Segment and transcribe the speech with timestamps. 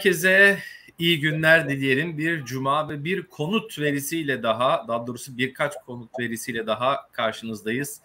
[0.00, 0.58] herkese
[0.98, 2.18] iyi günler dileyelim.
[2.18, 8.00] Bir cuma ve bir konut verisiyle daha, daha doğrusu birkaç konut verisiyle daha karşınızdayız.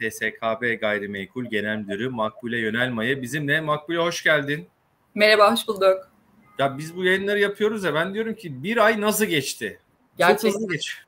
[0.00, 3.60] TSKB Gayrimenkul Genel Müdürü Makbule Yönelmaya bizimle.
[3.60, 4.68] Makbule hoş geldin.
[5.14, 6.10] Merhaba, hoş bulduk.
[6.58, 9.80] Ya biz bu yayınları yapıyoruz ya ben diyorum ki bir ay nasıl geçti?
[10.18, 10.48] Gerçekten.
[10.48, 11.06] Çok hızlı geçiyor.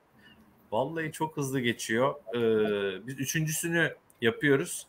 [0.73, 2.15] Vallahi çok hızlı geçiyor.
[2.35, 4.87] Ee, biz üçüncüsünü yapıyoruz.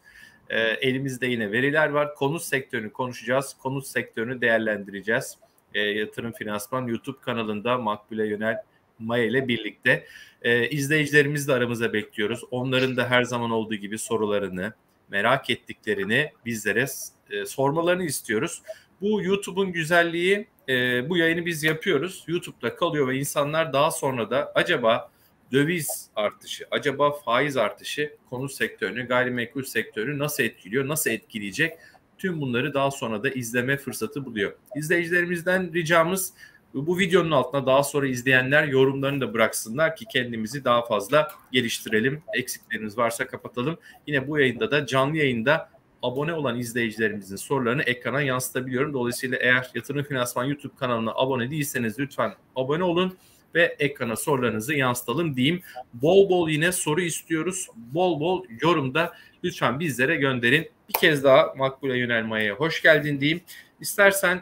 [0.49, 2.15] Ee, elimizde yine veriler var.
[2.15, 3.53] Konut sektörünü konuşacağız.
[3.53, 5.37] Konut sektörünü değerlendireceğiz.
[5.73, 8.57] Ee, Yatırım Finansman YouTube kanalında Makbule Yönel
[8.99, 10.05] Maya ile birlikte.
[10.41, 12.41] Ee, izleyicilerimizi de aramıza bekliyoruz.
[12.51, 14.73] Onların da her zaman olduğu gibi sorularını,
[15.09, 16.85] merak ettiklerini bizlere
[17.29, 18.61] e, sormalarını istiyoruz.
[19.01, 22.23] Bu YouTube'un güzelliği e, bu yayını biz yapıyoruz.
[22.27, 25.11] YouTube'da kalıyor ve insanlar daha sonra da acaba
[25.51, 31.77] döviz artışı, acaba faiz artışı konu sektörünü, gayrimenkul sektörünü nasıl etkiliyor, nasıl etkileyecek?
[32.23, 34.53] Tüm bunları daha sonra da izleme fırsatı buluyor.
[34.75, 36.33] İzleyicilerimizden ricamız
[36.73, 42.21] bu videonun altına daha sonra izleyenler yorumlarını da bıraksınlar ki kendimizi daha fazla geliştirelim.
[42.37, 43.77] Eksiklerimiz varsa kapatalım.
[44.07, 45.69] Yine bu yayında da canlı yayında
[46.03, 48.93] abone olan izleyicilerimizin sorularını ekrana yansıtabiliyorum.
[48.93, 53.17] Dolayısıyla eğer Yatırım Finansman YouTube kanalına abone değilseniz lütfen abone olun
[53.55, 55.61] ve ekrana sorularınızı yansıtalım diyeyim.
[55.93, 57.67] Bol bol yine soru istiyoruz.
[57.75, 59.13] Bol bol yorumda
[59.43, 60.69] lütfen bizlere gönderin.
[60.95, 63.41] Bir kez daha Makbule Yönelma'ya hoş geldin diyeyim.
[63.79, 64.41] İstersen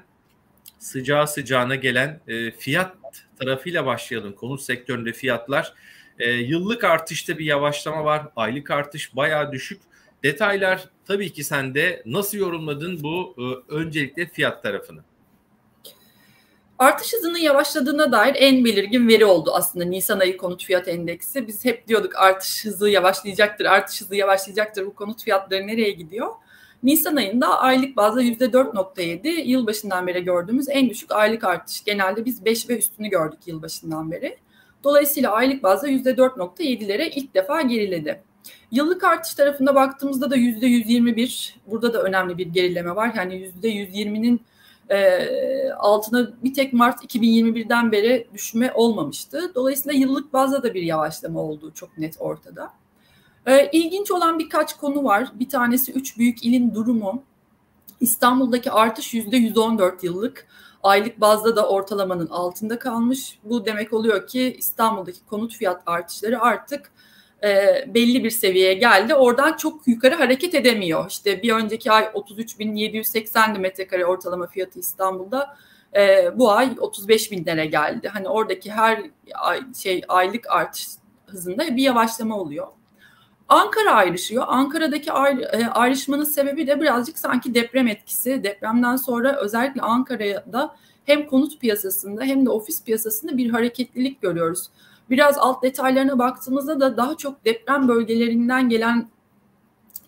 [0.79, 2.95] sıcağı sıcağına gelen e, fiyat
[3.39, 4.33] tarafıyla başlayalım.
[4.33, 5.73] Konut sektöründe fiyatlar.
[6.19, 8.27] E, yıllık artışta bir yavaşlama var.
[8.35, 9.81] Aylık artış bayağı düşük.
[10.23, 12.03] Detaylar tabii ki sende.
[12.05, 15.01] Nasıl yorumladın bu e, öncelikle fiyat tarafını?
[16.79, 21.47] Artış hızının yavaşladığına dair en belirgin veri oldu aslında Nisan ayı konut fiyat endeksi.
[21.47, 24.85] Biz hep diyorduk artış hızı yavaşlayacaktır, artış hızı yavaşlayacaktır.
[24.85, 26.27] Bu konut fiyatları nereye gidiyor?
[26.83, 31.83] Nisan ayında aylık bazda %4.7 yılbaşından beri gördüğümüz en düşük aylık artış.
[31.83, 34.37] Genelde biz 5 ve üstünü gördük yılbaşından beri.
[34.83, 38.23] Dolayısıyla aylık bazda %4.7'lere ilk defa geriledi.
[38.71, 43.13] Yıllık artış tarafında baktığımızda da %121, burada da önemli bir gerileme var.
[43.15, 44.41] Yani %120'nin
[44.89, 49.51] e, altına bir tek Mart 2021'den beri düşme olmamıştı.
[49.55, 52.73] Dolayısıyla yıllık bazda da bir yavaşlama olduğu çok net ortada.
[53.47, 55.31] E, ilginç olan birkaç konu var.
[55.33, 57.23] Bir tanesi üç büyük ilin durumu.
[57.99, 60.47] İstanbul'daki artış %114 yıllık.
[60.83, 63.39] Aylık bazda da ortalamanın altında kalmış.
[63.43, 66.91] Bu demek oluyor ki İstanbul'daki konut fiyat artışları artık
[67.43, 69.15] e, belli bir seviyeye geldi.
[69.15, 71.09] Oradan çok yukarı hareket edemiyor.
[71.09, 75.57] İşte bir önceki ay 33.780'di metrekare ortalama fiyatı İstanbul'da.
[75.95, 78.07] E, bu ay 35 binlere geldi.
[78.07, 79.03] Hani oradaki her
[79.33, 80.87] ay, şey aylık artış
[81.27, 82.67] hızında bir yavaşlama oluyor.
[83.51, 84.43] Ankara ayrışıyor.
[84.47, 88.43] Ankara'daki e, ayrışmanın sebebi de birazcık sanki deprem etkisi.
[88.43, 90.75] Depremden sonra özellikle Ankara'da
[91.05, 94.69] hem konut piyasasında hem de ofis piyasasında bir hareketlilik görüyoruz.
[95.09, 99.09] Biraz alt detaylarına baktığımızda da daha çok deprem bölgelerinden gelen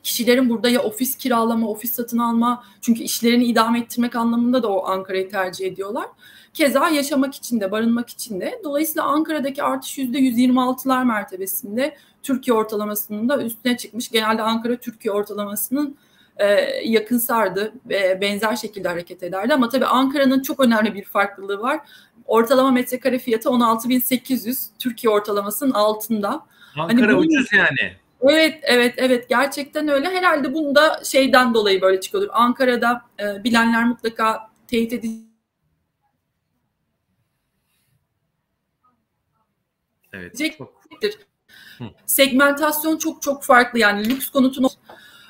[0.03, 4.85] kişilerin burada ya ofis kiralama, ofis satın alma çünkü işlerini idame ettirmek anlamında da o
[4.85, 6.05] Ankara'yı tercih ediyorlar.
[6.53, 8.61] Keza yaşamak için de, barınmak için de.
[8.63, 14.11] Dolayısıyla Ankara'daki artış %126'lar mertebesinde Türkiye ortalamasının da üstüne çıkmış.
[14.11, 15.97] Genelde Ankara Türkiye ortalamasının
[16.37, 16.45] e,
[16.83, 19.53] yakın sardı ve benzer şekilde hareket ederdi.
[19.53, 21.79] Ama tabii Ankara'nın çok önemli bir farklılığı var.
[22.25, 24.67] Ortalama metrekare fiyatı 16.800.
[24.79, 26.45] Türkiye ortalamasının altında.
[26.77, 28.02] Ankara hani bu, ucuz yani.
[28.29, 29.29] Evet, evet, evet.
[29.29, 30.09] Gerçekten öyle.
[30.09, 32.29] Herhalde bunu da şeyden dolayı böyle çıkıyordur.
[32.31, 35.19] Ankara'da e, bilenler mutlaka teyit edecek.
[40.13, 40.37] Evet.
[42.05, 44.69] Segmentasyon çok çok farklı yani lüks konutun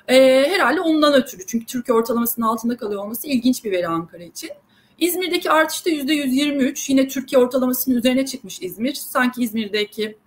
[0.08, 0.16] e,
[0.50, 4.50] herhalde ondan ötürü çünkü Türkiye ortalamasının altında kalıyor olması ilginç bir veri Ankara için.
[4.98, 8.94] İzmir'deki artış da %123 yine Türkiye ortalamasının üzerine çıkmış İzmir.
[8.94, 10.18] Sanki İzmir'deki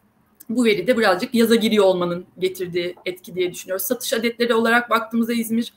[0.51, 3.87] bu veri de birazcık yaza giriyor olmanın getirdiği etki diye düşünüyoruz.
[3.87, 5.73] Satış adetleri olarak baktığımızda İzmir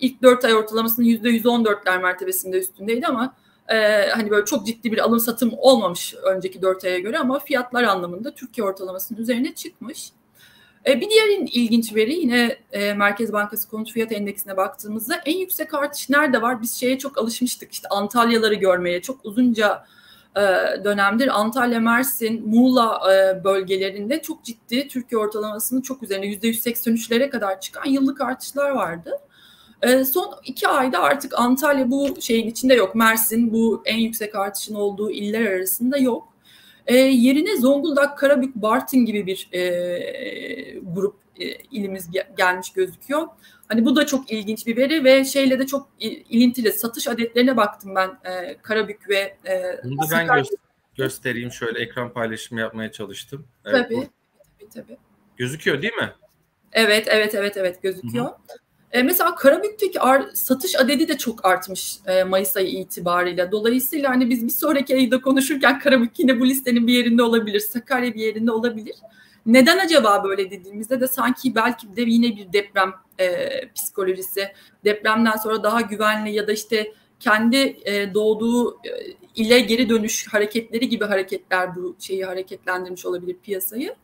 [0.00, 3.34] ilk 4 ay ortalamasının %114'ler mertebesinde üstündeydi ama
[3.68, 7.82] e, hani böyle çok ciddi bir alım satım olmamış önceki 4 aya göre ama fiyatlar
[7.82, 10.12] anlamında Türkiye ortalamasının üzerine çıkmış.
[10.86, 15.74] E, bir diğer ilginç veri yine e, Merkez Bankası konut fiyat endeksine baktığımızda en yüksek
[15.74, 16.62] artış nerede var?
[16.62, 19.84] Biz şeye çok alışmıştık işte Antalyaları görmeye çok uzunca
[20.36, 20.40] e,
[20.84, 23.00] dönemdir Antalya, Mersin, Muğla
[23.44, 29.12] bölgelerinde çok ciddi Türkiye ortalamasının çok üzerine %183'lere kadar çıkan yıllık artışlar vardı.
[30.12, 32.94] Son iki ayda artık Antalya bu şeyin içinde yok.
[32.94, 36.30] Mersin bu en yüksek artışın olduğu iller arasında yok.
[36.86, 39.60] E, yerine Zonguldak, Karabük, Bartın gibi bir e,
[40.82, 43.28] grup e, ilimiz gelmiş gözüküyor.
[43.70, 46.72] Hani bu da çok ilginç bir veri ve şeyle de çok ilintili.
[46.72, 50.56] Satış adetlerine baktım ben e, Karabük ve e, Bunu da ben gö-
[50.96, 51.52] göstereyim.
[51.52, 53.46] Şöyle ekran paylaşımı yapmaya çalıştım.
[53.64, 54.04] Evet, tabii, bu...
[54.58, 54.96] tabii, tabii.
[55.36, 56.12] Gözüküyor değil mi?
[56.72, 58.30] Evet, evet, evet, evet gözüküyor.
[58.92, 63.52] E, mesela Karabük'teki ar- satış adedi de çok artmış e, Mayıs ayı itibariyle.
[63.52, 68.14] Dolayısıyla hani biz bir sonraki ayda konuşurken Karabük yine bu listenin bir yerinde olabilir, Sakarya
[68.14, 68.94] bir yerinde olabilir.
[69.46, 74.48] Neden acaba böyle dediğimizde de sanki belki de yine bir deprem e, psikolojisi,
[74.84, 78.90] depremden sonra daha güvenli ya da işte kendi e, doğduğu e,
[79.34, 83.94] ile geri dönüş hareketleri gibi hareketler bu şeyi hareketlendirmiş olabilir piyasayı.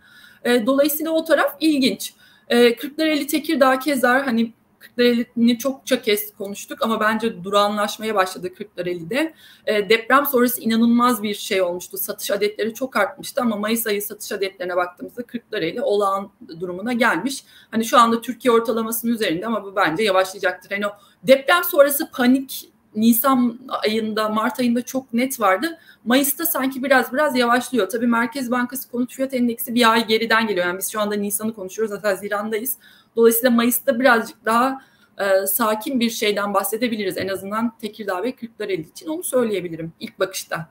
[0.44, 2.15] E, dolayısıyla o taraf ilginç.
[2.49, 4.53] E, Kırklareli Tekirdağ Kezar hani
[4.87, 9.35] Kırklareli'ni çokça kez konuştuk ama bence durağanlaşmaya başladı Kırklareli'de.
[9.67, 11.99] E, deprem sonrası inanılmaz bir şey olmuştu.
[11.99, 16.31] Satış adetleri çok artmıştı ama Mayıs ayı satış adetlerine baktığımızda Kırklareli olağan
[16.61, 17.44] durumuna gelmiş.
[17.71, 20.71] Hani şu anda Türkiye ortalamasının üzerinde ama bu bence yavaşlayacaktır.
[20.71, 20.91] Hani o
[21.23, 25.79] deprem sonrası panik Nisan ayında, Mart ayında çok net vardı.
[26.05, 27.88] Mayıs'ta sanki biraz biraz yavaşlıyor.
[27.88, 30.67] Tabii Merkez Bankası konut fiyat endeksi bir ay geriden geliyor.
[30.67, 32.77] Yani biz şu anda Nisan'ı konuşuyoruz, zaten Haziran'dayız.
[33.17, 34.81] Dolayısıyla Mayıs'ta birazcık daha
[35.19, 37.19] e, sakin bir şeyden bahsedebiliriz.
[37.19, 40.71] En azından Tekirdağ ve Kırklareli için onu söyleyebilirim ilk bakışta.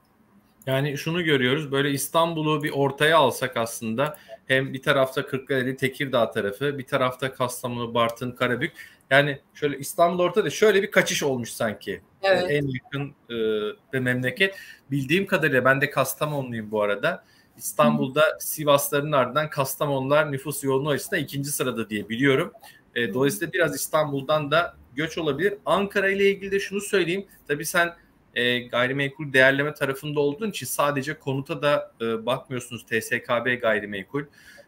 [0.68, 6.78] Yani şunu görüyoruz böyle İstanbul'u bir ortaya alsak aslında hem bir tarafta Kırklareli, Tekirdağ tarafı,
[6.78, 8.72] bir tarafta Kastamonu, Bartın, Karabük.
[9.10, 12.02] Yani şöyle İstanbul ortada şöyle bir kaçış olmuş sanki.
[12.22, 12.46] Evet.
[12.50, 13.36] En yakın e,
[13.94, 14.56] bir memleket.
[14.92, 17.24] Bildiğim kadarıyla ben de Kastamonluyum bu arada.
[17.58, 18.24] İstanbul'da.
[18.40, 22.52] Sivasların ardından Kastamonular nüfus yoğunluğu açısından ikinci sırada diye biliyorum.
[22.96, 25.54] E, dolayısıyla biraz İstanbul'dan da göç olabilir.
[25.66, 27.26] Ankara ile ilgili de şunu söyleyeyim.
[27.48, 27.94] Tabii sen
[28.36, 34.24] e, gayrimenkul değerleme tarafında olduğun için sadece konuta da e, bakmıyorsunuz TSKB gayrimenkul.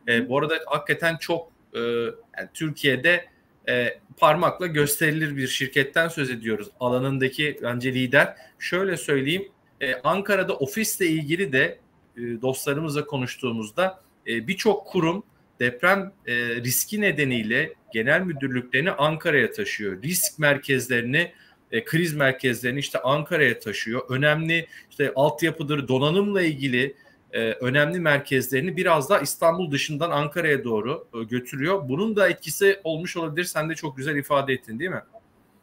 [0.08, 3.26] E, bu arada hakikaten çok e, yani Türkiye'de
[3.70, 6.68] e, parmakla gösterilir bir şirketten söz ediyoruz.
[6.80, 8.36] Alanındaki bence lider.
[8.60, 9.52] Şöyle söyleyeyim
[9.82, 11.80] e, Ankara'da ofisle ilgili de
[12.18, 15.24] dostlarımızla konuştuğumuzda e, birçok kurum
[15.60, 20.04] deprem e, riski nedeniyle genel müdürlüklerini Ankara'ya taşıyor.
[20.04, 21.32] Risk merkezlerini
[21.72, 24.02] e, kriz merkezlerini işte Ankara'ya taşıyor.
[24.10, 26.96] Önemli işte altyapıdır, donanımla ilgili
[27.32, 31.90] e, önemli merkezlerini biraz daha İstanbul dışından Ankara'ya doğru e, götürüyor.
[31.90, 33.46] Bunun da etkisi olmuş olabilir.
[33.46, 35.02] Sen de çok güzel ifade ettin değil mi?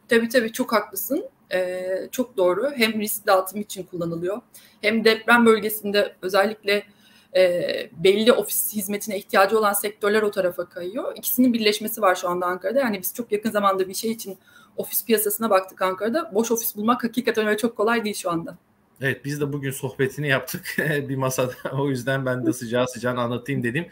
[0.09, 1.25] Tabii tabii çok haklısın.
[1.53, 2.71] Ee, çok doğru.
[2.75, 4.41] Hem risk dağıtım için kullanılıyor.
[4.81, 6.83] Hem deprem bölgesinde özellikle
[7.35, 11.13] e, belli ofis hizmetine ihtiyacı olan sektörler o tarafa kayıyor.
[11.15, 12.79] İkisinin birleşmesi var şu anda Ankara'da.
[12.79, 14.37] Yani biz çok yakın zamanda bir şey için
[14.77, 16.31] ofis piyasasına baktık Ankara'da.
[16.33, 18.57] Boş ofis bulmak hakikaten öyle çok kolay değil şu anda.
[19.01, 21.53] Evet biz de bugün sohbetini yaptık bir masada.
[21.73, 23.87] o yüzden ben de sıcağı sıcağına anlatayım dedim.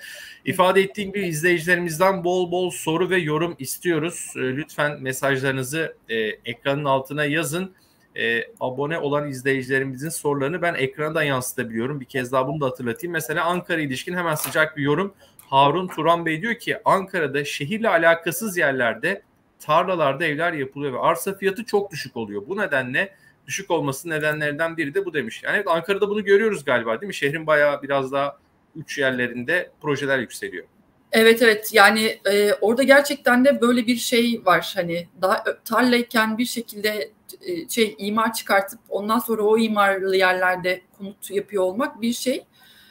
[0.45, 4.33] İfade ettiğim gibi izleyicilerimizden bol bol soru ve yorum istiyoruz.
[4.35, 6.15] Ee, lütfen mesajlarınızı e,
[6.45, 7.73] ekranın altına yazın.
[8.15, 11.99] E, abone olan izleyicilerimizin sorularını ben ekrana yansıtabiliyorum.
[11.99, 13.13] Bir kez daha bunu da hatırlatayım.
[13.13, 15.13] Mesela Ankara ilişkin hemen sıcak bir yorum.
[15.39, 19.21] Harun Turan Bey diyor ki Ankara'da şehirle alakasız yerlerde
[19.59, 22.43] tarlalarda evler yapılıyor ve arsa fiyatı çok düşük oluyor.
[22.47, 23.13] Bu nedenle
[23.47, 25.41] düşük olması nedenlerden biri de bu demiş.
[25.43, 27.13] Yani evet, Ankara'da bunu görüyoruz galiba değil mi?
[27.13, 28.37] Şehrin bayağı biraz daha
[28.75, 30.65] uç yerlerinde projeler yükseliyor.
[31.11, 36.45] Evet evet yani e, orada gerçekten de böyle bir şey var hani daha tarlayken bir
[36.45, 42.45] şekilde e, şey imar çıkartıp ondan sonra o imarlı yerlerde konut yapıyor olmak bir şey.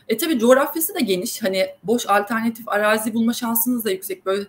[0.08, 4.44] E tabi coğrafyası da geniş hani boş alternatif arazi bulma şansınız da yüksek böyle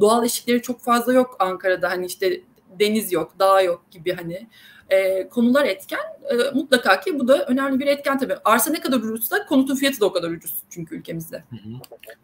[0.00, 2.40] doğal eşikleri çok fazla yok Ankara'da hani işte
[2.80, 4.48] deniz yok dağ yok gibi hani
[4.90, 6.00] e, konular etken.
[6.30, 8.34] E, mutlaka ki bu da önemli bir etken tabii.
[8.44, 11.44] Arsa ne kadar ucuzsa konutun fiyatı da o kadar ucuz çünkü ülkemizde.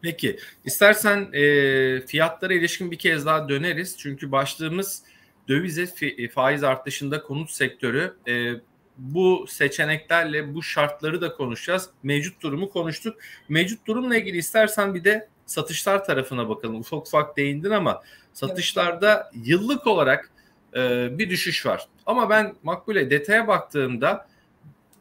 [0.01, 3.97] Peki istersen e, fiyatlara ilişkin bir kez daha döneriz.
[3.97, 5.03] Çünkü başlığımız
[5.47, 5.87] dövize
[6.33, 8.13] faiz artışında konut sektörü.
[8.27, 8.53] E,
[8.97, 11.89] bu seçeneklerle bu şartları da konuşacağız.
[12.03, 13.17] Mevcut durumu konuştuk.
[13.49, 16.79] Mevcut durumla ilgili istersen bir de satışlar tarafına bakalım.
[16.79, 18.03] Ufak ufak değindin ama
[18.33, 20.31] satışlarda yıllık olarak
[20.75, 21.87] e, bir düşüş var.
[22.05, 24.27] Ama ben Makbule detaya baktığımda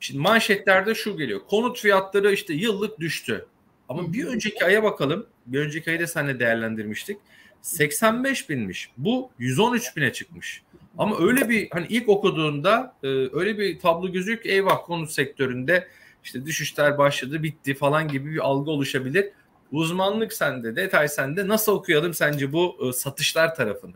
[0.01, 1.41] şimdi manşetlerde şu geliyor.
[1.51, 3.47] Konut fiyatları işte yıllık düştü.
[3.89, 5.27] Ama bir önceki aya bakalım.
[5.47, 7.19] Bir önceki ayı da seninle değerlendirmiştik.
[7.63, 8.91] 85 binmiş.
[8.97, 10.63] Bu 113 bine çıkmış.
[10.99, 15.89] Ama öyle bir hani ilk okuduğunda e, öyle bir tablo gözüküyor ki eyvah konut sektöründe
[16.25, 19.31] işte düşüşler başladı bitti falan gibi bir algı oluşabilir.
[19.73, 21.49] Uzmanlık sende, detay sende.
[21.49, 23.95] Nasıl okuyalım sence bu e, satışlar tarafını?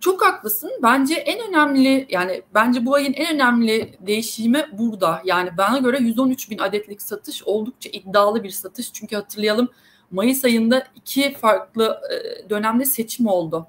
[0.00, 0.70] Çok haklısın.
[0.82, 5.22] Bence en önemli yani bence bu ayın en önemli değişimi burada.
[5.24, 8.92] Yani bana göre 113 bin adetlik satış oldukça iddialı bir satış.
[8.92, 9.68] Çünkü hatırlayalım
[10.10, 13.66] Mayıs ayında iki farklı e, dönemde seçim oldu.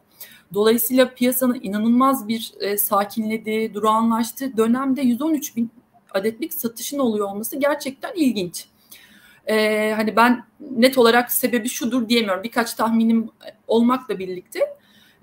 [0.54, 5.72] Dolayısıyla piyasanın inanılmaz bir e, sakinlediği, durağanlaştığı dönemde 113 bin
[6.12, 8.68] adetlik satışın oluyor olması gerçekten ilginç.
[9.48, 12.44] Ee, hani ben net olarak sebebi şudur diyemiyorum.
[12.44, 13.30] Birkaç tahminim
[13.68, 14.60] olmakla birlikte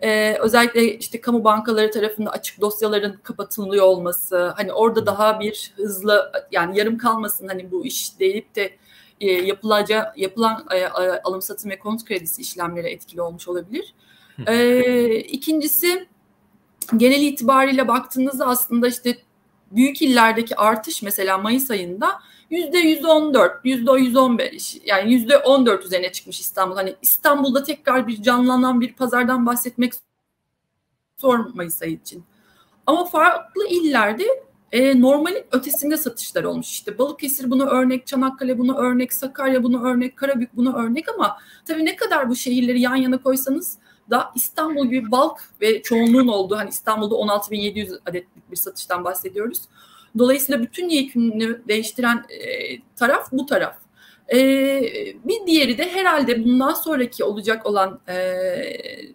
[0.02, 6.32] ee, özellikle işte kamu bankaları tarafında açık dosyaların kapatılıyor olması, hani orada daha bir hızlı
[6.52, 8.76] yani yarım kalmasın hani bu iş deyip de
[9.20, 10.86] e, yapılaca, yapılan e,
[11.24, 13.94] alım satım ve konut kredisi işlemleri etkili olmuş olabilir.
[14.46, 16.08] E, ikincisi
[16.96, 19.18] genel itibariyle baktığınızda aslında işte
[19.70, 22.20] büyük illerdeki artış mesela Mayıs ayında
[22.52, 26.76] yüzde yüzde on dört, yüzde yüzde on beş yani yüzde on dört üzerine çıkmış İstanbul.
[26.76, 29.92] Hani İstanbul'da tekrar bir canlanan bir pazardan bahsetmek
[31.18, 32.24] zor Mayıs ayı için.
[32.86, 34.24] Ama farklı illerde
[34.72, 36.70] e, normalin ötesinde satışlar olmuş.
[36.70, 41.84] İşte Balıkesir buna örnek, Çanakkale buna örnek, Sakarya buna örnek, Karabük buna örnek ama tabii
[41.84, 43.78] ne kadar bu şehirleri yan yana koysanız
[44.10, 49.60] da İstanbul gibi bulk ve çoğunluğun olduğu hani İstanbul'da 16.700 adetlik bir satıştan bahsediyoruz.
[50.18, 53.76] Dolayısıyla bütün yekününü değiştiren e, taraf bu taraf.
[54.32, 54.38] E,
[55.24, 58.16] bir diğeri de herhalde bundan sonraki olacak olan e,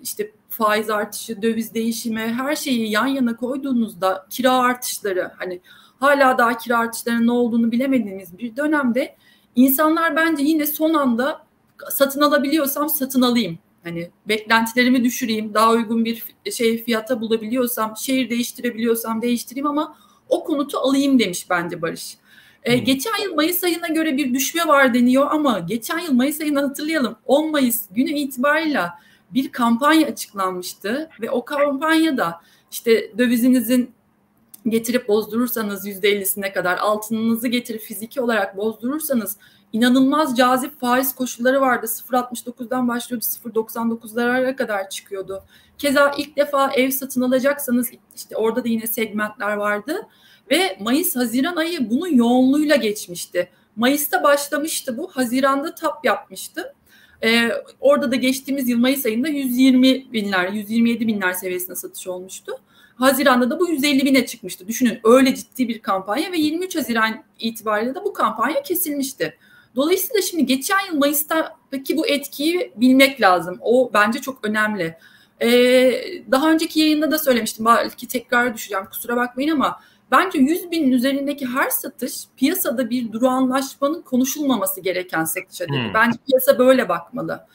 [0.04, 5.62] işte faiz artışı, döviz değişimi her şeyi yan yana koyduğunuzda kira artışları hani
[6.00, 9.16] hala daha kira artışlarının ne olduğunu bilemediğimiz bir dönemde
[9.56, 11.46] insanlar bence yine son anda
[11.90, 13.60] satın alabiliyorsam satın alayım.
[13.84, 19.98] Hani beklentilerimi düşüreyim, daha uygun bir şey fiyata bulabiliyorsam, şehir değiştirebiliyorsam değiştireyim ama
[20.30, 22.18] o konutu alayım demiş bence Barış.
[22.64, 26.62] Ee, geçen yıl Mayıs ayına göre bir düşme var deniyor ama geçen yıl Mayıs ayını
[26.62, 27.16] hatırlayalım.
[27.26, 28.82] 10 Mayıs günü itibariyle
[29.32, 32.42] bir kampanya açıklanmıştı ve o kampanyada
[32.72, 33.92] işte dövizinizin
[34.68, 39.38] getirip bozdurursanız %50'sine kadar altınınızı getirip fiziki olarak bozdurursanız
[39.74, 41.86] inanılmaz cazip faiz koşulları vardı.
[41.86, 45.44] 0.69'dan başlıyordu 0.99'lara kadar çıkıyordu.
[45.78, 50.08] Keza ilk defa ev satın alacaksanız işte orada da yine segmentler vardı
[50.52, 53.50] ve Mayıs-Haziran ayı bunun yoğunluğuyla geçmişti.
[53.76, 56.74] Mayıs'ta başlamıştı bu, Haziran'da tap yapmıştı.
[57.24, 62.52] Ee, orada da geçtiğimiz yıl Mayıs ayında 120 binler, 127 binler seviyesinde satış olmuştu.
[62.96, 64.68] Haziran'da da bu 150 bine çıkmıştı.
[64.68, 69.38] Düşünün öyle ciddi bir kampanya ve 23 Haziran itibariyle de bu kampanya kesilmişti.
[69.78, 73.58] Dolayısıyla şimdi geçen yıl Mayıs'taki bu etkiyi bilmek lazım.
[73.62, 74.98] O bence çok önemli.
[75.42, 75.92] Ee,
[76.32, 77.66] daha önceki yayında da söylemiştim.
[77.66, 79.80] Belki tekrar düşeceğim kusura bakmayın ama
[80.12, 85.68] bence 100 binin üzerindeki her satış piyasada bir durağanlaşmanın konuşulmaması gereken satış.
[85.68, 85.94] Hmm.
[85.94, 87.48] Bence piyasa böyle bakmalı.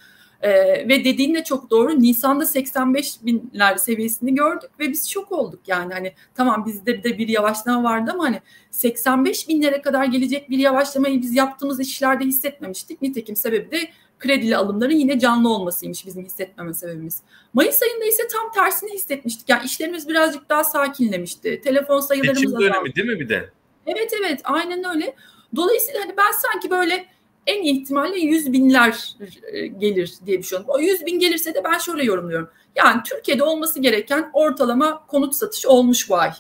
[0.43, 2.01] Ee, ve dediğin de çok doğru.
[2.01, 5.61] Nisan'da 85 binler seviyesini gördük ve biz şok olduk.
[5.67, 10.59] Yani hani tamam bizde de bir yavaşlama vardı ama hani 85 binlere kadar gelecek bir
[10.59, 13.03] yavaşlamayı biz yaptığımız işlerde hissetmemiştik.
[13.03, 13.79] Nitekim sebebi de
[14.19, 17.23] kredili alımların yine canlı olmasıymış bizim hissetmeme sebebimiz.
[17.55, 19.49] Mayıs ayında ise tam tersini hissetmiştik.
[19.49, 21.61] Yani işlerimiz birazcık daha sakinlemişti.
[21.65, 23.51] Telefon sayılarımız Seçim dönemi değil mi bir de?
[23.87, 25.15] Evet evet aynen öyle.
[25.57, 27.07] Dolayısıyla hani ben sanki böyle
[27.47, 29.17] en ihtimalle yüz binler
[29.53, 30.71] e, gelir diye düşünüyorum.
[30.75, 32.51] O yüz bin gelirse de ben şöyle yorumluyorum.
[32.77, 36.33] Yani Türkiye'de olması gereken ortalama konut satışı olmuş bu ay.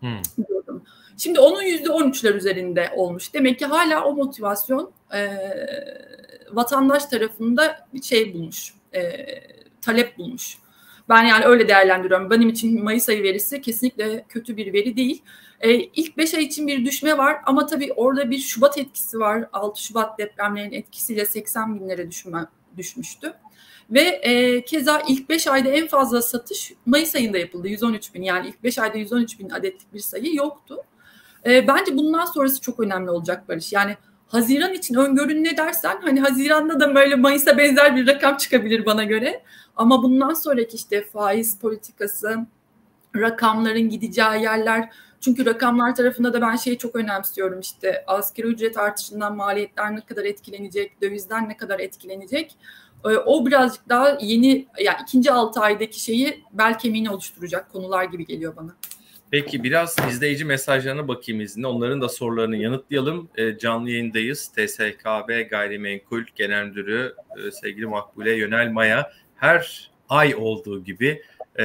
[0.00, 0.22] Hmm.
[1.16, 3.34] Şimdi onun yüzde on üçler üzerinde olmuş.
[3.34, 5.28] Demek ki hala o motivasyon e,
[6.52, 9.26] vatandaş tarafında bir şey bulmuş, e,
[9.80, 10.58] talep bulmuş.
[11.10, 12.30] Ben yani öyle değerlendiriyorum.
[12.30, 15.22] Benim için Mayıs ayı verisi kesinlikle kötü bir veri değil.
[15.60, 19.48] E, ilk 5 ay için bir düşme var ama tabii orada bir Şubat etkisi var.
[19.52, 23.32] 6 Şubat depremlerinin etkisiyle 80 binlere düşme, düşmüştü.
[23.90, 27.68] Ve e, keza ilk 5 ayda en fazla satış Mayıs ayında yapıldı.
[27.68, 30.76] 113 bin yani ilk 5 ayda 113 bin adetlik bir sayı yoktu.
[31.46, 33.72] E, bence bundan sonrası çok önemli olacak Barış.
[33.72, 33.96] Yani
[34.30, 39.04] Haziran için öngörün ne dersen hani Haziran'da da böyle Mayıs'a benzer bir rakam çıkabilir bana
[39.04, 39.42] göre.
[39.76, 42.46] Ama bundan sonraki işte faiz politikası,
[43.16, 49.36] rakamların gideceği yerler çünkü rakamlar tarafında da ben şeyi çok önemsiyorum işte asgari ücret artışından
[49.36, 52.56] maliyetler ne kadar etkilenecek, dövizden ne kadar etkilenecek.
[53.04, 58.26] Ee, o birazcık daha yeni yani ikinci altı aydaki şeyi bel kemiğini oluşturacak konular gibi
[58.26, 58.76] geliyor bana.
[59.30, 61.66] Peki biraz izleyici mesajlarına bakayım izinle.
[61.66, 63.28] Onların da sorularını yanıtlayalım.
[63.36, 64.48] E, canlı yayındayız.
[64.48, 67.14] TSKB Gayrimenkul Genel Müdürü
[67.46, 71.22] e, sevgili Makbule Yönel Maya her ay olduğu gibi
[71.58, 71.64] e,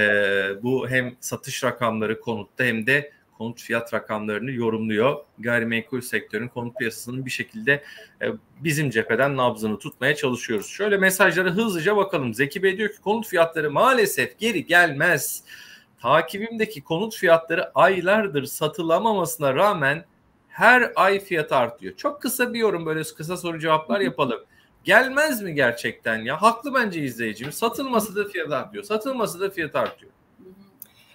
[0.64, 5.16] bu hem satış rakamları konutta hem de konut fiyat rakamlarını yorumluyor.
[5.40, 7.84] Gayrimenkul sektörün konut piyasasının bir şekilde
[8.22, 8.26] e,
[8.60, 10.68] bizim cepheden nabzını tutmaya çalışıyoruz.
[10.68, 12.34] Şöyle mesajlara hızlıca bakalım.
[12.34, 15.44] Zeki Bey diyor ki konut fiyatları maalesef geri gelmez.
[16.02, 20.06] Takibimdeki konut fiyatları aylardır satılamamasına rağmen
[20.48, 21.96] her ay fiyat artıyor.
[21.96, 24.40] Çok kısa bir yorum böyle kısa soru cevaplar yapalım.
[24.84, 26.42] Gelmez mi gerçekten ya?
[26.42, 27.52] Haklı bence izleyicim.
[27.52, 28.84] Satılması da fiyat artıyor.
[28.84, 30.12] Satılması da fiyat artıyor.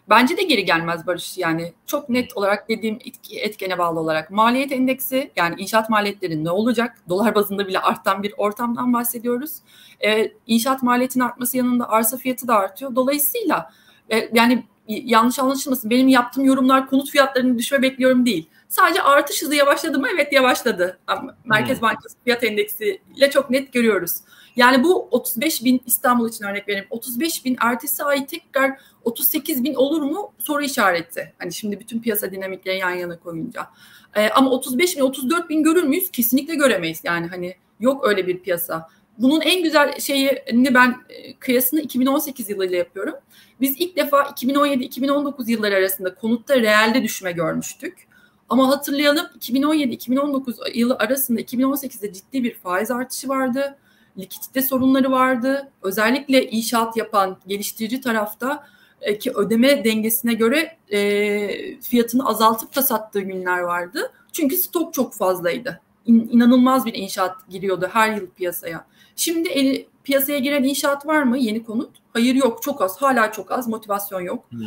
[0.08, 2.99] Bence de geri gelmez Barış yani çok net olarak dediğim
[3.32, 6.96] etkene bağlı olarak maliyet endeksi yani inşaat maliyetleri ne olacak?
[7.08, 9.56] Dolar bazında bile artan bir ortamdan bahsediyoruz.
[10.00, 12.94] Ee, inşaat maliyetinin artması yanında arsa fiyatı da artıyor.
[12.94, 13.70] Dolayısıyla
[14.12, 18.49] e, yani yanlış anlaşılmasın benim yaptığım yorumlar konut fiyatlarının düşme bekliyorum değil.
[18.69, 20.09] Sadece artış hızı yavaşladı mı?
[20.14, 20.99] Evet yavaşladı.
[21.45, 21.88] Merkez hmm.
[21.88, 24.12] Bankası fiyat endeksiyle çok net görüyoruz.
[24.57, 26.87] Yani bu 35 bin İstanbul için örnek vereyim.
[26.90, 30.33] 35 bin ertesi ay tekrar 38 bin olur mu?
[30.38, 31.33] Soru işareti.
[31.38, 33.67] Hani şimdi bütün piyasa dinamikleri yan yana koyunca.
[34.14, 36.11] Ee, ama 35 bin 34 bin görür müyüz?
[36.11, 37.00] Kesinlikle göremeyiz.
[37.05, 38.88] Yani hani yok öyle bir piyasa.
[39.19, 43.14] Bunun en güzel şeyini ben e, kıyasını 2018 yılıyla yapıyorum.
[43.61, 48.09] Biz ilk defa 2017-2019 yılları arasında konutta reelde düşme görmüştük.
[48.49, 53.76] Ama hatırlayalım 2017-2019 yılı arasında 2018'de ciddi bir faiz artışı vardı
[54.19, 55.73] likidite sorunları vardı.
[55.83, 58.67] Özellikle inşaat yapan geliştirici tarafta
[59.00, 64.12] e, ki ödeme dengesine göre e, fiyatını azaltıp da sattığı günler vardı.
[64.33, 65.81] Çünkü stok çok fazlaydı.
[66.07, 68.87] İn, inanılmaz bir inşaat giriyordu her yıl piyasaya.
[69.21, 71.91] Şimdi el, piyasaya giren inşaat var mı yeni konut?
[72.12, 74.47] Hayır yok çok az hala çok az motivasyon yok.
[74.50, 74.67] Hmm.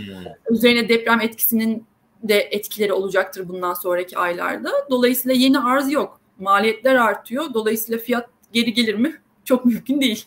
[0.49, 1.85] Üzerine deprem etkisinin
[2.23, 4.71] de etkileri olacaktır bundan sonraki aylarda.
[4.89, 6.19] Dolayısıyla yeni arz yok.
[6.39, 7.53] Maliyetler artıyor.
[7.53, 9.21] Dolayısıyla fiyat geri gelir mi?
[9.45, 10.25] çok mümkün değil.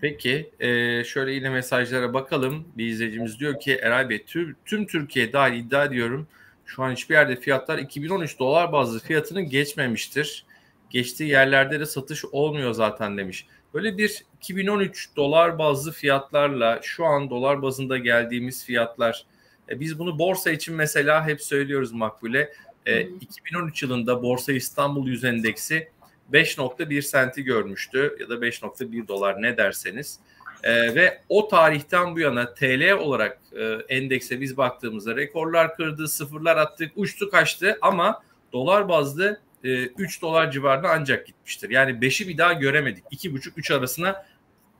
[0.00, 2.64] Peki e, şöyle yine mesajlara bakalım.
[2.76, 6.26] Bir izleyicimiz diyor ki Eray Bey tüm, tüm Türkiye dahil iddia ediyorum.
[6.66, 10.44] Şu an hiçbir yerde fiyatlar 2013 dolar bazlı fiyatını geçmemiştir.
[10.90, 13.46] Geçtiği yerlerde de satış olmuyor zaten demiş.
[13.74, 19.26] Böyle bir 2013 dolar bazlı fiyatlarla şu an dolar bazında geldiğimiz fiyatlar
[19.70, 22.52] e, biz bunu borsa için mesela hep söylüyoruz Makbule.
[22.86, 25.88] E, 2013 yılında Borsa İstanbul Yüz Endeksi
[26.32, 30.18] 5.1 senti görmüştü ya da 5.1 dolar ne derseniz.
[30.62, 33.64] E, ve o tarihten bu yana TL olarak e,
[33.96, 38.22] endekse biz baktığımızda rekorlar kırdı, sıfırlar attık, uçtu kaçtı ama
[38.52, 41.70] dolar bazlı e, 3 dolar civarında ancak gitmiştir.
[41.70, 43.04] Yani 5'i bir daha göremedik.
[43.12, 44.26] 2,5-3 arasına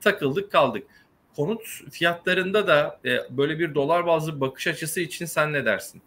[0.01, 0.87] takıldık kaldık.
[1.37, 6.03] Konut fiyatlarında da e, böyle bir dolar bazlı bakış açısı için sen ne dersin?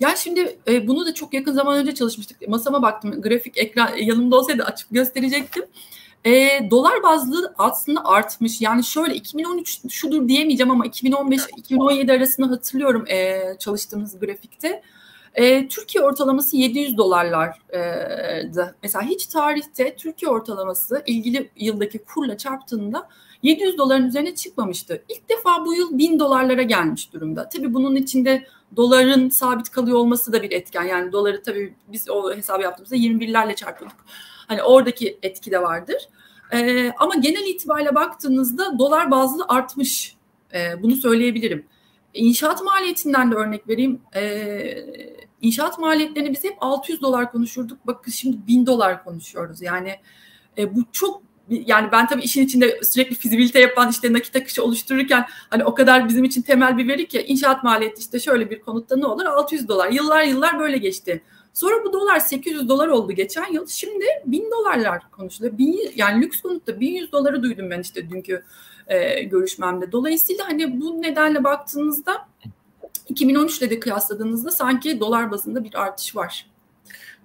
[0.00, 2.48] Ya şimdi e, bunu da çok yakın zaman önce çalışmıştık.
[2.48, 3.22] Masama baktım.
[3.22, 5.64] Grafik ekran yanımda olsaydı açıp gösterecektim.
[6.24, 8.60] E, dolar bazlı aslında artmış.
[8.60, 14.82] Yani şöyle 2013 şudur diyemeyeceğim ama 2015-2017 arasında hatırlıyorum e, çalıştığımız grafikte.
[15.34, 18.76] E, Türkiye ortalaması 700 dolarlardı.
[18.82, 23.08] Mesela hiç tarihte Türkiye ortalaması ilgili yıldaki kurla çarptığında
[23.42, 25.04] 700 doların üzerine çıkmamıştı.
[25.08, 27.48] İlk defa bu yıl 1000 dolarlara gelmiş durumda.
[27.48, 30.82] Tabii bunun içinde doların sabit kalıyor olması da bir etken.
[30.84, 33.98] Yani doları tabii biz o hesabı yaptığımızda 21'lerle çarpıyorduk.
[34.48, 36.08] Hani oradaki etki de vardır.
[36.52, 40.16] Ee, ama genel itibariyle baktığınızda dolar bazlı artmış.
[40.54, 41.66] Ee, bunu söyleyebilirim.
[42.14, 44.00] İnşaat maliyetinden de örnek vereyim.
[44.14, 44.74] Ee,
[45.42, 47.78] inşaat maliyetlerini biz hep 600 dolar konuşurduk.
[47.86, 49.62] Bakın şimdi 1000 dolar konuşuyoruz.
[49.62, 49.96] Yani
[50.58, 55.26] e, bu çok yani ben tabii işin içinde sürekli fizibilite yapan işte nakit akışı oluştururken
[55.50, 58.96] hani o kadar bizim için temel bir veri ki inşaat maliyeti işte şöyle bir konutta
[58.96, 59.90] ne olur 600 dolar.
[59.90, 61.22] Yıllar yıllar böyle geçti.
[61.54, 63.66] Sonra bu dolar 800 dolar oldu geçen yıl.
[63.66, 65.58] Şimdi 1000 dolarlar konuşuluyor.
[65.58, 68.44] Bin, yani lüks konutta 1100 doları duydum ben işte dünkü
[68.86, 69.92] e, görüşmemde.
[69.92, 72.28] Dolayısıyla hani bu nedenle baktığınızda
[73.08, 76.46] 2013 ile de kıyasladığınızda sanki dolar bazında bir artış var.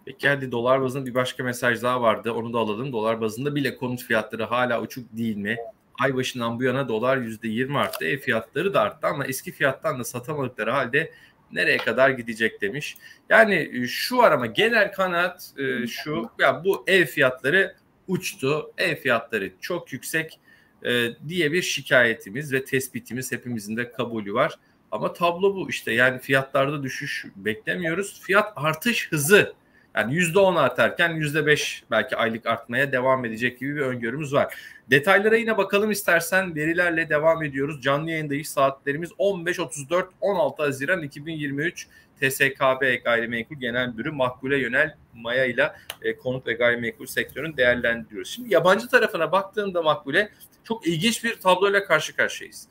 [0.06, 2.32] Peki hadi dolar bazında bir başka mesaj daha vardı.
[2.32, 2.92] Onu da alalım.
[2.92, 5.58] Dolar bazında bile konut fiyatları hala uçuk değil mi?
[6.00, 8.06] Ay başından bu yana dolar %20 arttı.
[8.06, 11.13] Ev fiyatları da arttı ama eski fiyattan da satamadıkları halde
[11.52, 12.98] nereye kadar gidecek demiş.
[13.30, 17.76] Yani e, şu var ama genel kanaat e, şu ya bu ev fiyatları
[18.08, 18.72] uçtu.
[18.78, 20.40] Ev fiyatları çok yüksek
[20.86, 24.60] e, diye bir şikayetimiz ve tespitimiz hepimizin de kabulü var.
[24.91, 28.21] Ama tablo bu işte yani fiyatlarda düşüş beklemiyoruz.
[28.21, 29.54] Fiyat artış hızı
[29.95, 34.56] yani %10 artarken %5 belki aylık artmaya devam edecek gibi bir öngörümüz var.
[34.89, 37.82] Detaylara yine bakalım istersen verilerle devam ediyoruz.
[37.82, 38.47] Canlı yayındayız.
[38.47, 41.88] Saatlerimiz 15.34 16 Haziran 2023
[42.21, 45.71] TSKB Gayrimenkul Genel Müdürü Makbule Yönel Maya ile
[46.02, 48.30] e, konut ve gayrimenkul sektörünü değerlendiriyoruz.
[48.30, 50.30] Şimdi yabancı tarafına baktığında Makbule
[50.63, 52.67] çok ilginç bir tabloyla karşı karşıyayız.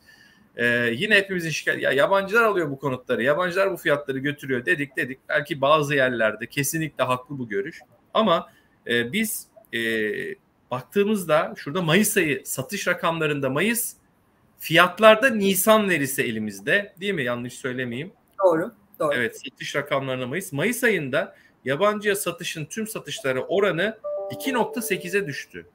[0.57, 3.23] Ee, yine hepimizin şikayet ya yabancılar alıyor bu konutları.
[3.23, 5.19] Yabancılar bu fiyatları götürüyor dedik dedik.
[5.29, 7.79] Belki bazı yerlerde kesinlikle haklı bu görüş.
[8.13, 8.49] Ama
[8.87, 9.79] e, biz e,
[10.71, 13.93] baktığımızda şurada Mayıs ayı satış rakamlarında Mayıs
[14.59, 17.23] Fiyatlarda Nisan verisi elimizde değil mi?
[17.23, 18.11] Yanlış söylemeyeyim.
[18.43, 18.71] Doğru.
[18.99, 19.13] Doğru.
[19.13, 20.53] Evet satış rakamlarına Mayıs.
[20.53, 23.97] Mayıs ayında yabancıya satışın tüm satışları oranı
[24.31, 25.65] 2.8'e düştü.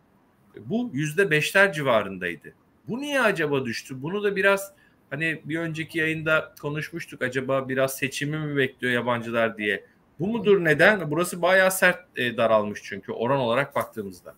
[0.56, 2.54] Bu %5'ler civarındaydı.
[2.88, 4.02] Bu niye acaba düştü?
[4.02, 4.72] Bunu da biraz
[5.10, 7.22] hani bir önceki yayında konuşmuştuk.
[7.22, 9.84] Acaba biraz seçimi mi bekliyor yabancılar diye.
[10.20, 11.10] Bu mudur neden?
[11.10, 14.34] Burası bayağı sert e, daralmış çünkü oran olarak baktığımızda.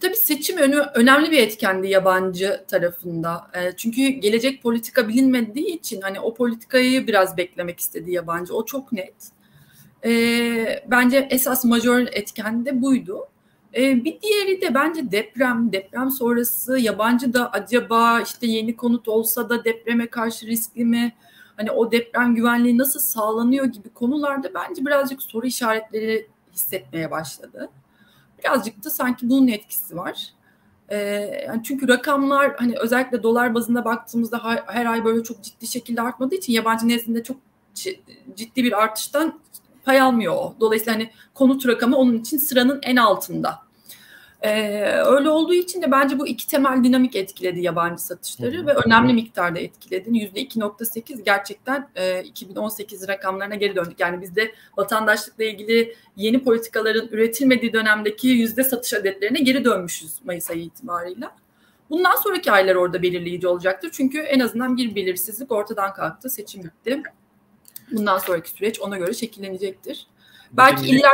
[0.00, 3.50] Tabii seçim önü önemli bir etkendi yabancı tarafında.
[3.54, 8.54] E, çünkü gelecek politika bilinmediği için hani o politikayı biraz beklemek istedi yabancı.
[8.54, 9.14] O çok net.
[10.04, 10.10] E,
[10.86, 13.28] bence esas majör etken de buydu.
[13.76, 19.48] E, bir diğeri de bence deprem, deprem sonrası yabancı da acaba işte yeni konut olsa
[19.48, 21.12] da depreme karşı riskli mi?
[21.56, 27.68] Hani o deprem güvenliği nasıl sağlanıyor gibi konularda bence birazcık soru işaretleri hissetmeye başladı.
[28.38, 30.34] Birazcık da sanki bunun etkisi var.
[30.92, 36.34] Ee, çünkü rakamlar hani özellikle dolar bazında baktığımızda her ay böyle çok ciddi şekilde artmadığı
[36.34, 37.36] için yabancı nezdinde çok
[38.36, 39.40] ciddi bir artıştan
[39.84, 40.54] pay almıyor o.
[40.60, 43.70] Dolayısıyla hani konut rakamı onun için sıranın en altında.
[44.42, 48.66] Ee, öyle olduğu için de bence bu iki temel dinamik etkiledi yabancı satışları hı hı.
[48.66, 50.18] ve önemli miktarda etkiledi.
[50.18, 54.00] Yüzde 2.8 gerçekten e, 2018 rakamlarına geri döndük.
[54.00, 60.62] Yani bizde vatandaşlıkla ilgili yeni politikaların üretilmediği dönemdeki yüzde satış adetlerine geri dönmüşüz Mayıs ayı
[60.62, 61.36] itibarıyla.
[61.90, 63.90] Bundan sonraki aylar orada belirleyici olacaktır.
[63.92, 66.30] Çünkü en azından bir belirsizlik ortadan kalktı.
[66.30, 67.02] Seçim bitti.
[67.92, 70.06] Bundan sonraki süreç ona göre şekillenecektir.
[70.52, 71.12] Belki iller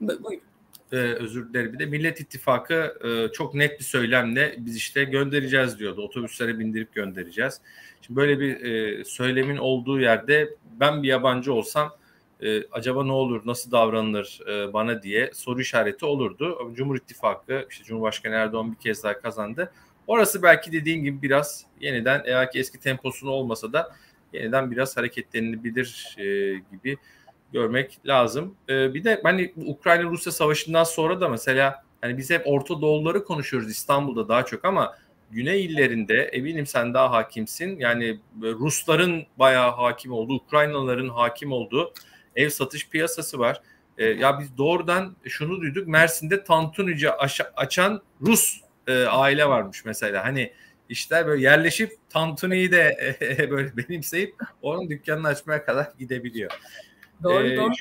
[0.00, 0.46] Buyurun
[0.92, 5.78] e, özür dilerim bir de Millet İttifakı e, çok net bir söylemle biz işte göndereceğiz
[5.78, 6.02] diyordu.
[6.02, 7.60] Otobüslere bindirip göndereceğiz.
[8.02, 11.92] Şimdi böyle bir e, söylemin olduğu yerde ben bir yabancı olsam
[12.40, 16.72] e, acaba ne olur, nasıl davranılır e, bana diye soru işareti olurdu.
[16.74, 19.72] Cumhur İttifakı, işte Cumhurbaşkanı Erdoğan bir kez daha kazandı.
[20.06, 23.96] Orası belki dediğin gibi biraz yeniden eğer ki eski temposunu olmasa da
[24.36, 26.24] yeniden biraz hareketlenilebilir e,
[26.72, 26.98] gibi
[27.52, 28.54] görmek lazım.
[28.68, 33.70] Ee, bir de hani Ukrayna-Rusya savaşından sonra da mesela hani biz hep Orta Doğuları konuşuyoruz
[33.70, 34.96] İstanbul'da daha çok ama
[35.30, 37.78] Güney illerinde eminim sen daha hakimsin.
[37.78, 41.92] Yani Rusların bayağı hakim olduğu, Ukraynalıların hakim olduğu
[42.36, 43.62] ev satış piyasası var.
[43.98, 45.88] Ee, ya biz doğrudan şunu duyduk.
[45.88, 47.10] Mersin'de tantunici
[47.56, 50.24] açan Rus e, aile varmış mesela.
[50.24, 50.52] Hani
[50.88, 56.50] işler böyle yerleşip tantuniyi de e, böyle benimseyip onun dükkanını açmaya kadar gidebiliyor.
[57.22, 57.72] Doğru, ee, doğru.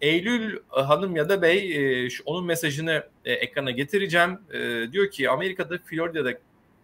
[0.00, 4.38] Eylül Hanım ya da Bey e, şu, onun mesajını e, ekrana getireceğim.
[4.52, 6.32] E, diyor ki Amerika'da Florida'da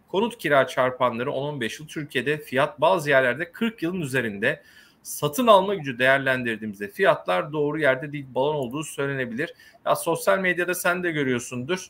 [0.09, 4.62] konut kira çarpanları 10-15 yıl Türkiye'de fiyat bazı yerlerde 40 yılın üzerinde
[5.03, 9.55] satın alma gücü değerlendirdiğimizde fiyatlar doğru yerde değil balon olduğu söylenebilir.
[9.87, 11.87] Ya sosyal medyada sen de görüyorsundur.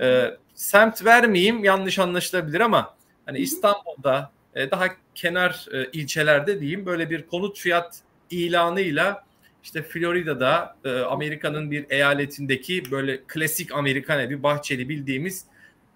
[0.00, 2.94] E, semt vermeyeyim yanlış anlaşılabilir ama
[3.26, 8.00] hani İstanbul'da e, daha kenar e, ilçelerde diyeyim böyle bir konut fiyat
[8.30, 9.24] ilanıyla
[9.64, 15.44] işte Florida'da e, Amerika'nın bir eyaletindeki böyle klasik Amerikan evi bahçeli bildiğimiz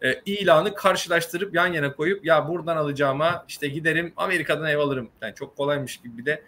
[0.03, 5.11] e, ilanı karşılaştırıp yan yana koyup ya buradan alacağıma işte giderim Amerika'dan ev alırım.
[5.23, 6.43] Yani çok kolaymış gibi bir de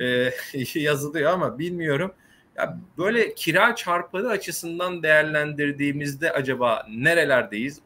[0.00, 0.30] e,
[0.80, 2.14] yazılıyor ama bilmiyorum.
[2.56, 7.80] Ya böyle kira çarpları açısından değerlendirdiğimizde acaba nerelerdeyiz?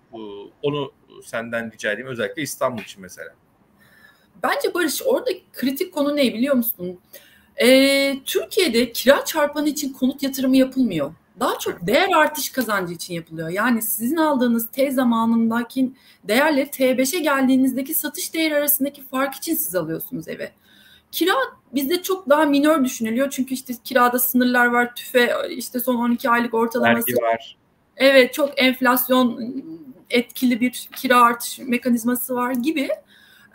[0.63, 0.93] Onu
[1.25, 3.31] senden rica edeyim özellikle İstanbul için mesela.
[4.43, 7.01] Bence Barış orada kritik konu ne biliyor musun?
[7.57, 11.13] E, Türkiye'de kira çarpanı için konut yatırımı yapılmıyor.
[11.41, 13.49] Daha çok değer artış kazancı için yapılıyor.
[13.49, 15.93] Yani sizin aldığınız T zamanındaki
[16.25, 20.53] değerle T5'e geldiğinizdeki satış değeri arasındaki fark için siz alıyorsunuz eve.
[21.13, 21.33] Kira
[21.75, 23.31] bizde çok daha minör düşünülüyor.
[23.31, 24.95] Çünkü işte kirada sınırlar var.
[24.95, 27.13] TÜFE işte son 12 aylık ortalaması.
[27.13, 27.57] Vergi var.
[27.97, 29.55] Evet çok enflasyon
[30.11, 32.89] etkili bir kira artış mekanizması var gibi.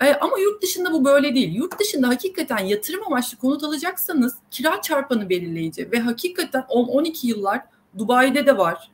[0.02, 1.56] E, ama yurt dışında bu böyle değil.
[1.56, 7.62] Yurt dışında hakikaten yatırım amaçlı konut alacaksanız kira çarpanı belirleyici ve hakikaten 10-12 yıllar
[7.98, 8.92] Dubai'de de var.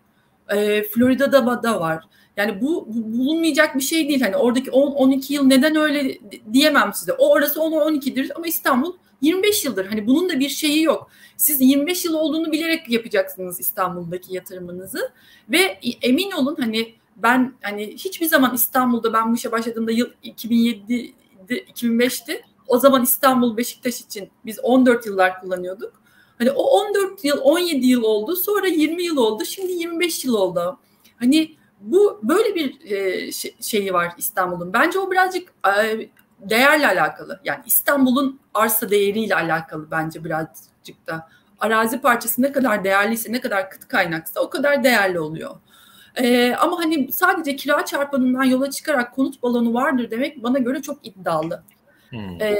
[0.49, 2.03] E, Florida'da da var.
[2.39, 4.21] Yani bu, bu bulunmayacak bir şey değil.
[4.21, 6.17] Hani oradaki 10-12 yıl neden öyle
[6.53, 7.13] diyemem size.
[7.13, 9.85] O orası 10-12'dir ama İstanbul 25 yıldır.
[9.85, 11.09] Hani bunun da bir şeyi yok.
[11.37, 15.11] Siz 25 yıl olduğunu bilerek yapacaksınız İstanbul'daki yatırımınızı
[15.49, 21.13] ve emin olun hani ben hani hiçbir zaman İstanbul'da ben bu işe başladığımda yıl 2007
[21.49, 22.41] 2005'ti.
[22.67, 26.01] O zaman İstanbul Beşiktaş için biz 14 yıllar kullanıyorduk.
[26.37, 30.79] Hani o 14 yıl 17 yıl oldu sonra 20 yıl oldu şimdi 25 yıl oldu.
[31.17, 34.73] Hani bu böyle bir e, şeyi var İstanbul'un.
[34.73, 37.39] Bence o birazcık e, değerle alakalı.
[37.43, 41.27] Yani İstanbul'un arsa değeriyle alakalı bence birazcık da.
[41.59, 45.55] Arazi parçası ne kadar değerliyse, ne kadar kıt kaynaksa o kadar değerli oluyor.
[46.15, 51.07] Ee, ama hani sadece kira çarpanından yola çıkarak konut balonu vardır demek bana göre çok
[51.07, 51.63] iddialı.
[52.09, 52.41] Hmm.
[52.41, 52.57] Ee,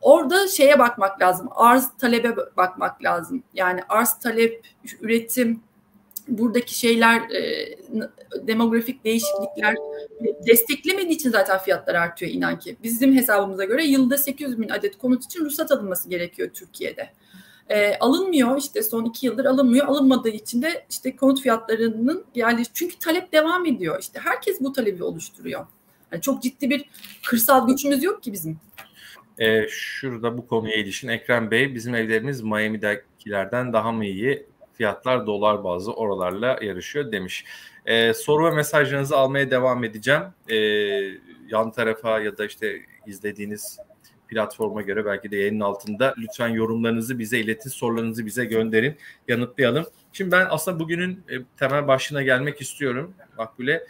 [0.00, 1.48] orada şeye bakmak lazım.
[1.54, 3.42] Arz talebe bakmak lazım.
[3.54, 4.66] Yani arz talep,
[5.00, 5.60] üretim,
[6.28, 7.76] buradaki şeyler e,
[8.46, 9.74] demografik değişiklikler
[10.46, 12.76] desteklemediği için zaten fiyatlar artıyor inan ki.
[12.82, 17.10] Bizim hesabımıza göre yılda 800 bin adet konut için ruhsat alınması gerekiyor Türkiye'de.
[17.68, 19.86] E, alınmıyor işte son iki yıldır alınmıyor.
[19.86, 24.00] Alınmadığı için de işte konut fiyatlarının yani çünkü talep devam ediyor.
[24.00, 25.66] İşte herkes bu talebi oluşturuyor.
[26.12, 26.84] Yani çok ciddi bir
[27.26, 28.58] kırsal göçümüz yok ki bizim.
[29.38, 34.46] E, şurada bu konuya ilişkin Ekrem Bey bizim evlerimiz Miami'dekilerden daha mı iyi?
[34.76, 37.44] Fiyatlar dolar bazlı oralarla yarışıyor demiş.
[37.86, 40.22] E, soru ve mesajlarınızı almaya devam edeceğim.
[40.48, 40.56] E,
[41.48, 43.78] yan tarafa ya da işte izlediğiniz
[44.28, 48.96] platforma göre belki de yayının altında lütfen yorumlarınızı bize iletin, sorularınızı bize gönderin,
[49.28, 49.86] yanıtlayalım.
[50.12, 53.86] Şimdi ben aslında bugünün e, temel başlığına gelmek istiyorum Makbule.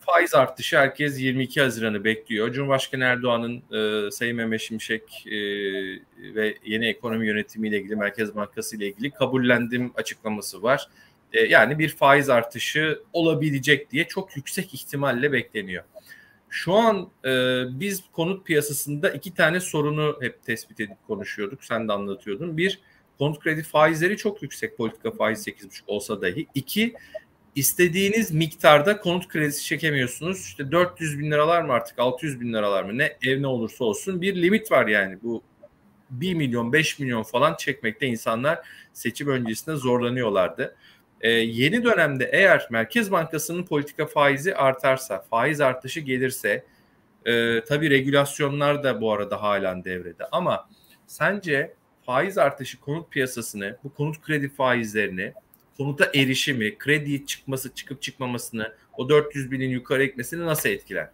[0.00, 2.52] Faiz artışı herkes 22 Haziran'ı bekliyor.
[2.52, 3.62] Cumhurbaşkanı Erdoğan'ın
[4.06, 5.34] e, Sayın Mehmet Şimşek e,
[6.34, 10.88] ve yeni ekonomi yönetimiyle ilgili Merkez Bankası ile ilgili kabullendim açıklaması var.
[11.32, 15.84] E, yani bir faiz artışı olabilecek diye çok yüksek ihtimalle bekleniyor.
[16.50, 17.30] Şu an e,
[17.80, 21.64] biz konut piyasasında iki tane sorunu hep tespit edip konuşuyorduk.
[21.64, 22.56] Sen de anlatıyordun.
[22.56, 22.80] Bir,
[23.18, 24.76] konut kredi faizleri çok yüksek.
[24.76, 26.46] Politika faiz 8,5 olsa dahi.
[26.54, 26.94] İki,
[27.54, 30.40] istediğiniz miktarda konut kredisi çekemiyorsunuz.
[30.40, 34.22] İşte 400 bin liralar mı artık 600 bin liralar mı ne ev ne olursa olsun
[34.22, 35.18] bir limit var yani.
[35.22, 35.42] Bu
[36.10, 38.58] 1 milyon 5 milyon falan çekmekte insanlar
[38.92, 40.76] seçim öncesinde zorlanıyorlardı.
[41.20, 46.64] Ee, yeni dönemde eğer Merkez Bankası'nın politika faizi artarsa, faiz artışı gelirse,
[47.26, 50.68] e, tabii regülasyonlar da bu arada halen devrede ama
[51.06, 51.74] sence
[52.06, 55.32] faiz artışı konut piyasasını, bu konut kredi faizlerini,
[55.78, 61.10] konuta erişimi, kredi çıkması, çıkıp çıkmamasını, o 400 binin yukarı ekmesini nasıl etkiler?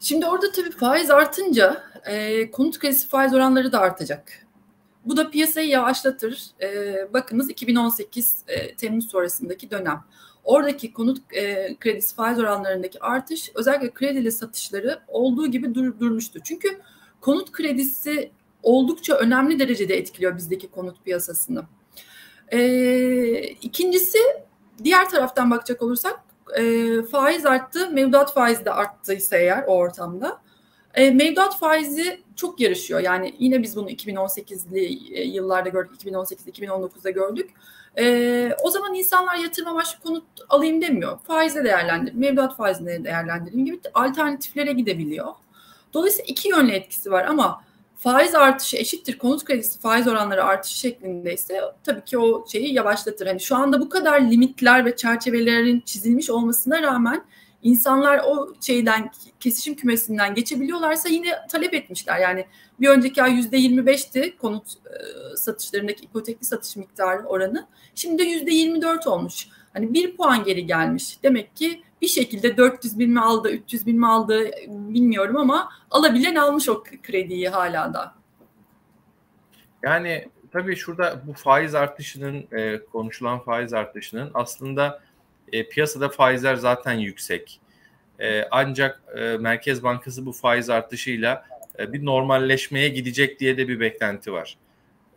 [0.00, 4.46] Şimdi orada tabii faiz artınca e, konut kredisi faiz oranları da artacak.
[5.04, 6.46] Bu da piyasayı yavaşlatır.
[6.62, 10.00] E, bakınız 2018 e, Temmuz sonrasındaki dönem.
[10.44, 16.40] Oradaki konut e, kredisi faiz oranlarındaki artış özellikle kredili satışları olduğu gibi dur, durmuştu.
[16.44, 16.80] Çünkü
[17.20, 18.30] konut kredisi
[18.62, 21.64] oldukça önemli derecede etkiliyor bizdeki konut piyasasını.
[22.52, 22.58] E,
[23.42, 24.18] ikincisi
[24.84, 26.20] diğer taraftan bakacak olursak
[26.58, 30.40] e, faiz arttı, mevduat faizi de arttıysa eğer o ortamda
[30.96, 33.00] e, mevduat faizi çok yarışıyor.
[33.00, 37.50] Yani yine biz bunu 2018'li e, yıllarda gördük, 2018-2019'da gördük.
[37.98, 41.18] E, o zaman insanlar yatırım amaçlı konut alayım demiyor.
[41.18, 45.32] Faize değerlendirin, mevduat faizine değerlendirin gibi alternatiflere gidebiliyor.
[45.94, 47.62] Dolayısıyla iki yönlü etkisi var ama
[47.98, 53.26] faiz artışı eşittir konut kredisi faiz oranları artışı şeklindeyse tabii ki o şeyi yavaşlatır.
[53.26, 57.24] Hani şu anda bu kadar limitler ve çerçevelerin çizilmiş olmasına rağmen
[57.62, 62.18] insanlar o şeyden kesişim kümesinden geçebiliyorlarsa yine talep etmişler.
[62.18, 62.46] Yani
[62.80, 67.66] bir önceki ay yüzde 25'ti konut e, satışlarındaki ipotekli satış miktarı oranı.
[67.94, 69.48] Şimdi yüzde 24 olmuş.
[69.72, 71.18] Hani bir puan geri gelmiş.
[71.22, 76.34] Demek ki bir şekilde 400 bin mi aldı, 300 bin mi aldı bilmiyorum ama alabilen
[76.34, 78.14] almış o krediyi hala da.
[79.82, 85.02] Yani tabii şurada bu faiz artışının, e, konuşulan faiz artışının aslında
[85.52, 87.60] e, piyasada faizler zaten yüksek.
[88.20, 91.44] E, ancak e, Merkez Bankası bu faiz artışıyla
[91.78, 94.56] e, bir normalleşmeye gidecek diye de bir beklenti var.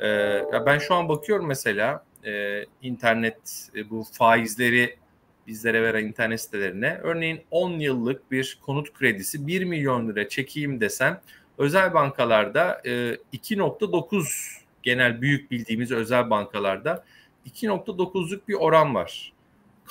[0.02, 4.98] E, ben şu an bakıyorum mesela e, internet e, bu faizleri
[5.48, 7.00] bizlere veren internet sitelerine.
[7.04, 11.22] Örneğin 10 yıllık bir konut kredisi 1 milyon lira çekeyim desem
[11.58, 17.06] özel bankalarda e, 2.9 genel büyük bildiğimiz özel bankalarda
[17.46, 19.34] 2.9'luk bir oran var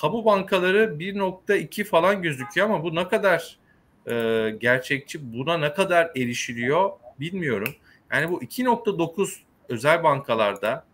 [0.00, 3.58] kamu bankaları 1.2 falan gözüküyor ama bu ne kadar
[4.06, 7.74] e, gerçekçi, buna ne kadar erişiliyor bilmiyorum.
[8.12, 10.84] Yani bu 2.9 özel bankalarda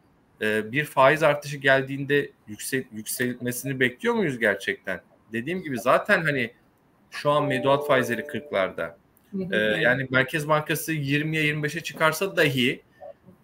[0.43, 5.01] e, bir faiz artışı geldiğinde yüksel, yükselmesini bekliyor muyuz gerçekten?
[5.33, 6.51] Dediğim gibi zaten hani
[7.11, 8.95] şu an mevduat faizleri 40'larda.
[9.53, 12.83] Ee, yani Merkez Bankası 20'ye 25'e çıkarsa dahi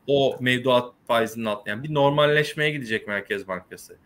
[0.06, 3.96] o mevduat faizinin altına yani bir normalleşmeye gidecek Merkez Bankası.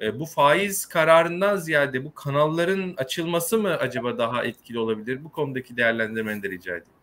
[0.00, 5.24] E, bu faiz kararından ziyade bu kanalların açılması mı acaba daha etkili olabilir?
[5.24, 6.97] Bu konudaki değerlendirmeni de rica edeyim.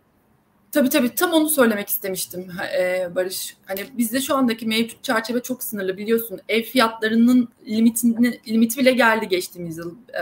[0.75, 3.57] Tabii tabii tam onu söylemek istemiştim ee, Barış.
[3.65, 6.39] Hani bizde şu andaki mevcut çerçeve çok sınırlı biliyorsun.
[6.49, 9.95] Ev fiyatlarının limitini, limiti bile geldi geçtiğimiz yıl.
[10.13, 10.21] Ee,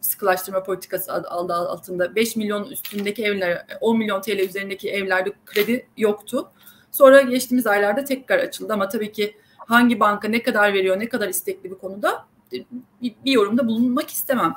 [0.00, 6.50] sıkılaştırma politikası adı altında 5 milyon üstündeki evler, 10 milyon TL üzerindeki evlerde kredi yoktu.
[6.90, 11.28] Sonra geçtiğimiz aylarda tekrar açıldı ama tabii ki hangi banka ne kadar veriyor, ne kadar
[11.28, 12.66] istekli bir konuda bir,
[13.24, 14.54] bir yorumda bulunmak istemem.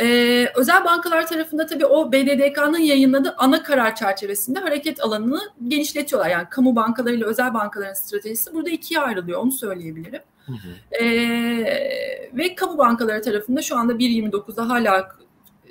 [0.00, 6.30] Ee, özel bankalar tarafında tabii o BDDK'nın yayınladığı ana karar çerçevesinde hareket alanını genişletiyorlar.
[6.30, 10.22] Yani kamu bankalarıyla özel bankaların stratejisi burada ikiye ayrılıyor onu söyleyebilirim.
[10.46, 11.04] Hı hı.
[11.04, 15.08] Ee, ve kamu bankaları tarafında şu anda 1.29'da hala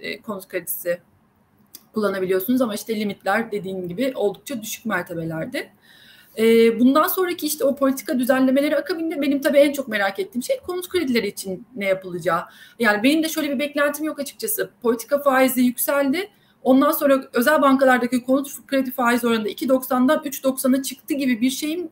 [0.01, 0.99] e, konut kredisi
[1.93, 5.69] kullanabiliyorsunuz ama işte limitler dediğim gibi oldukça düşük mertebelerde.
[6.37, 10.59] E, bundan sonraki işte o politika düzenlemeleri akabinde benim tabii en çok merak ettiğim şey
[10.59, 12.41] konut kredileri için ne yapılacağı.
[12.79, 14.69] Yani benim de şöyle bir beklentim yok açıkçası.
[14.81, 16.29] Politika faizi yükseldi.
[16.63, 21.89] Ondan sonra özel bankalardaki konut kredi faiz oranında 2.90'dan 3.90'a çıktı gibi bir şeyim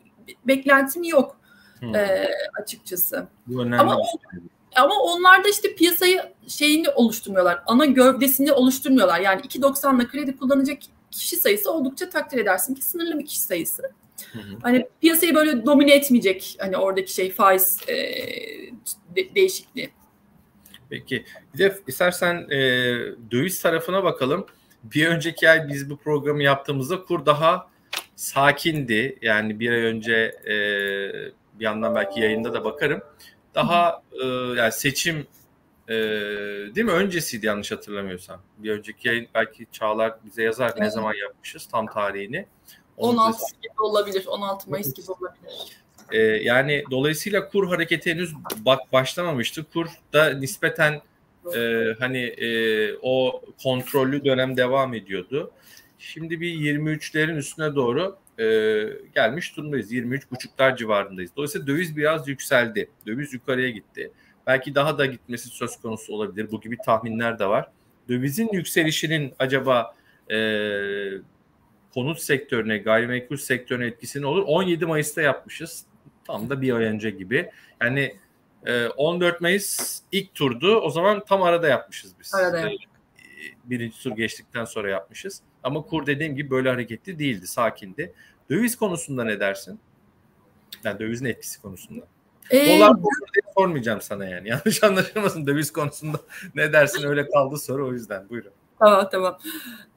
[0.48, 1.38] beklentim yok
[1.80, 1.96] hmm.
[1.96, 2.30] e,
[2.62, 3.28] açıkçası.
[3.48, 4.42] Bu önemli ama, şey.
[4.76, 7.64] ama onlar da işte piyasayı şeyini oluşturmuyorlar.
[7.68, 9.20] Ana gövdesini oluşturmuyorlar.
[9.20, 10.78] Yani 2.90'la kredi kullanacak
[11.12, 13.84] kişi sayısı oldukça takdir edersin ki sınırlı bir kişi sayısı.
[14.34, 14.58] Hı hı.
[14.62, 17.96] Hani piyasayı böyle domine etmeyecek hani oradaki şey faiz e,
[19.16, 19.90] de, değişikliği.
[20.90, 21.26] Peki.
[21.54, 22.58] Bir de istersen e,
[23.32, 24.46] döviz tarafına bakalım.
[24.84, 27.70] Bir önceki ay biz bu programı yaptığımızda kur daha
[28.16, 29.18] sakindi.
[29.22, 30.14] Yani bir ay önce
[30.46, 30.56] e,
[31.60, 33.02] bir yandan belki yayında da bakarım.
[33.56, 34.26] Daha e,
[34.58, 35.28] yani seçim
[35.88, 35.94] e,
[36.76, 36.92] değil mi?
[36.92, 38.42] Öncesiydi yanlış hatırlamıyorsam.
[38.58, 40.80] Bir önceki yayın belki Çağlar bize yazar evet.
[40.80, 42.46] ne zaman yapmışız tam tarihini.
[42.98, 44.26] 16 gibi olabilir.
[44.28, 45.78] 16 Mayıs gibi olabilir.
[46.12, 49.66] Ee, yani dolayısıyla kur hareketi henüz bak başlamamıştı.
[49.74, 51.02] Kur da nispeten
[51.56, 52.48] e, hani e,
[53.02, 55.52] o kontrollü dönem devam ediyordu.
[56.00, 58.46] Şimdi bir 23'lerin üstüne doğru e,
[59.16, 59.92] gelmiş durumdayız.
[59.92, 61.32] 23,5'lar civarındayız.
[61.36, 62.90] Dolayısıyla döviz biraz yükseldi.
[63.08, 64.12] Döviz yukarıya gitti.
[64.48, 66.52] Belki daha da gitmesi söz konusu olabilir.
[66.52, 67.68] Bu gibi tahminler de var.
[68.10, 69.96] Dövizin yükselişinin acaba
[70.32, 70.38] e,
[71.94, 74.44] konut sektörüne, gayrimenkul sektörüne etkisi olur?
[74.48, 75.86] 17 Mayıs'ta yapmışız.
[76.28, 77.50] Tam da bir ay önce gibi.
[77.82, 78.16] Yani
[78.98, 80.76] 14 e, Mayıs ilk turdu.
[80.76, 82.34] O zaman tam arada yapmışız biz.
[82.34, 82.78] Arada e.
[83.64, 85.42] Birinci tur geçtikten sonra yapmışız.
[85.64, 88.14] Ama kur dediğim gibi böyle hareketli değildi, sakindi.
[88.50, 89.80] Döviz konusunda ne dersin?
[90.84, 92.06] Yani dövizin etkisi konusunda.
[92.50, 94.50] Ee, Dolar diye sormayacağım sana yani.
[94.50, 96.20] Yanlış anlaşılmasın döviz konusunda
[96.56, 98.30] ne dersin öyle kaldı soru o yüzden.
[98.30, 98.52] Buyurun.
[98.84, 99.38] Tamam tamam.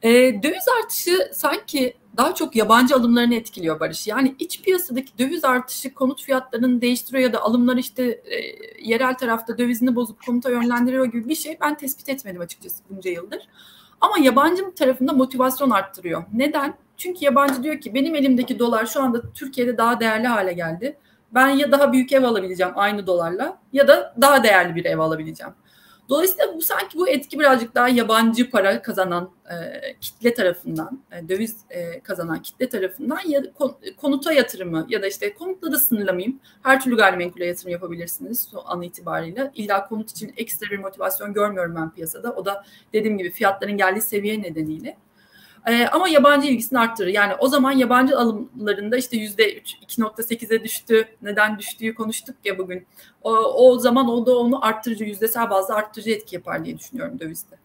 [0.01, 0.09] E,
[0.43, 4.07] döviz artışı sanki daha çok yabancı alımlarını etkiliyor Barış.
[4.07, 8.37] Yani iç piyasadaki döviz artışı konut fiyatlarını değiştiriyor ya da alımlar işte e,
[8.81, 13.47] yerel tarafta dövizini bozup konuta yönlendiriyor gibi bir şey ben tespit etmedim açıkçası bunca yıldır.
[14.01, 16.23] Ama yabancı tarafında motivasyon arttırıyor.
[16.33, 16.73] Neden?
[16.97, 20.97] Çünkü yabancı diyor ki benim elimdeki dolar şu anda Türkiye'de daha değerli hale geldi.
[21.31, 25.53] Ben ya daha büyük ev alabileceğim aynı dolarla ya da daha değerli bir ev alabileceğim.
[26.09, 29.55] Dolayısıyla bu sanki bu etki birazcık daha yabancı para kazanan e,
[30.01, 33.41] kitle tarafından, e, döviz e, kazanan kitle tarafından ya
[33.97, 36.39] konuta yatırımı ya da işte konutla da sınırlamayayım.
[36.63, 39.51] Her türlü gayrimenkule yatırım yapabilirsiniz o an itibariyle.
[39.55, 42.31] İlla konut için ekstra bir motivasyon görmüyorum ben piyasada.
[42.31, 44.97] O da dediğim gibi fiyatların geldiği seviye nedeniyle.
[45.67, 47.07] E, ama yabancı ilgisini arttırır.
[47.07, 51.07] Yani o zaman yabancı alımlarında işte yüzde 2.8'e düştü.
[51.21, 52.87] Neden düştüğü konuştuk ya bugün.
[53.21, 57.55] O, o zaman o da onu arttırıcı, yüzdesel bazda arttırıcı etki yapar diye düşünüyorum dövizde.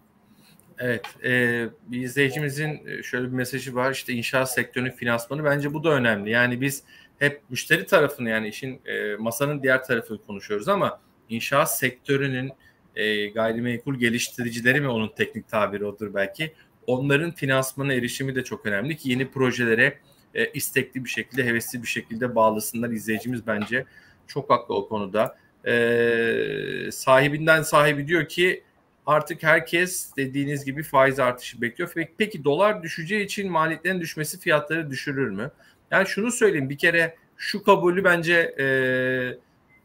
[0.78, 3.92] Evet, e, bir izleyicimizin e, şöyle bir mesajı var.
[3.92, 6.30] İşte inşaat sektörünün finansmanı bence bu da önemli.
[6.30, 6.82] Yani biz
[7.18, 12.52] hep müşteri tarafını yani işin e, masanın diğer tarafını konuşuyoruz ama inşaat sektörünün
[12.96, 16.52] e, gayrimenkul geliştiricileri mi onun teknik tabiri odur belki
[16.86, 19.98] onların finansmana erişimi de çok önemli ki yeni projelere
[20.34, 22.90] e, istekli bir şekilde, hevesli bir şekilde bağlısınlar.
[22.90, 23.84] İzleyicimiz bence
[24.26, 25.38] çok haklı o konuda.
[25.66, 28.62] E, sahibinden sahibi diyor ki
[29.06, 31.90] artık herkes dediğiniz gibi faiz artışı bekliyor.
[31.94, 35.50] Peki, peki dolar düşeceği için maliyetlerin düşmesi fiyatları düşürür mü?
[35.90, 38.64] Yani şunu söyleyeyim bir kere şu kabulü bence e,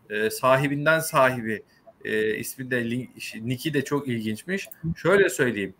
[0.10, 1.64] e, sahibinden sahibi
[2.06, 4.70] e, ismi de Niki de çok ilginçmiş.
[4.96, 5.74] Şöyle söyleyeyim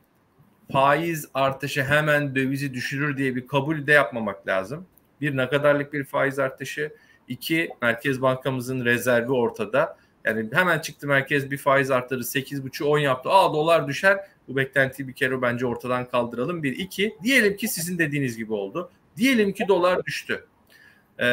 [0.72, 4.86] faiz artışı hemen dövizi düşürür diye bir kabul de yapmamak lazım.
[5.22, 6.94] Bir ne kadarlık bir faiz artışı,
[7.28, 9.98] iki Merkez Bankamızın rezervi ortada.
[10.26, 13.30] Yani hemen çıktı merkez bir faiz arttırdı 8,5 10 yaptı.
[13.30, 14.20] Aa dolar düşer.
[14.48, 16.64] Bu beklentiyi bir kere bence ortadan kaldıralım.
[16.64, 18.92] Bir iki diyelim ki sizin dediğiniz gibi oldu.
[19.18, 20.46] Diyelim ki dolar düştü.
[21.20, 21.26] E,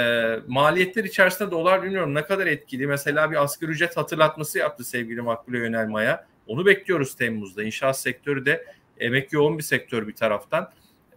[0.47, 2.87] maliyetler içerisinde dolar bilmiyorum ne kadar etkili.
[2.87, 6.27] Mesela bir asgari ücret hatırlatması yaptı sevgili Makbule Yönelmaya.
[6.47, 7.63] Onu bekliyoruz Temmuz'da.
[7.63, 8.65] İnşaat sektörü de
[8.99, 10.71] Emek yoğun bir sektör bir taraftan.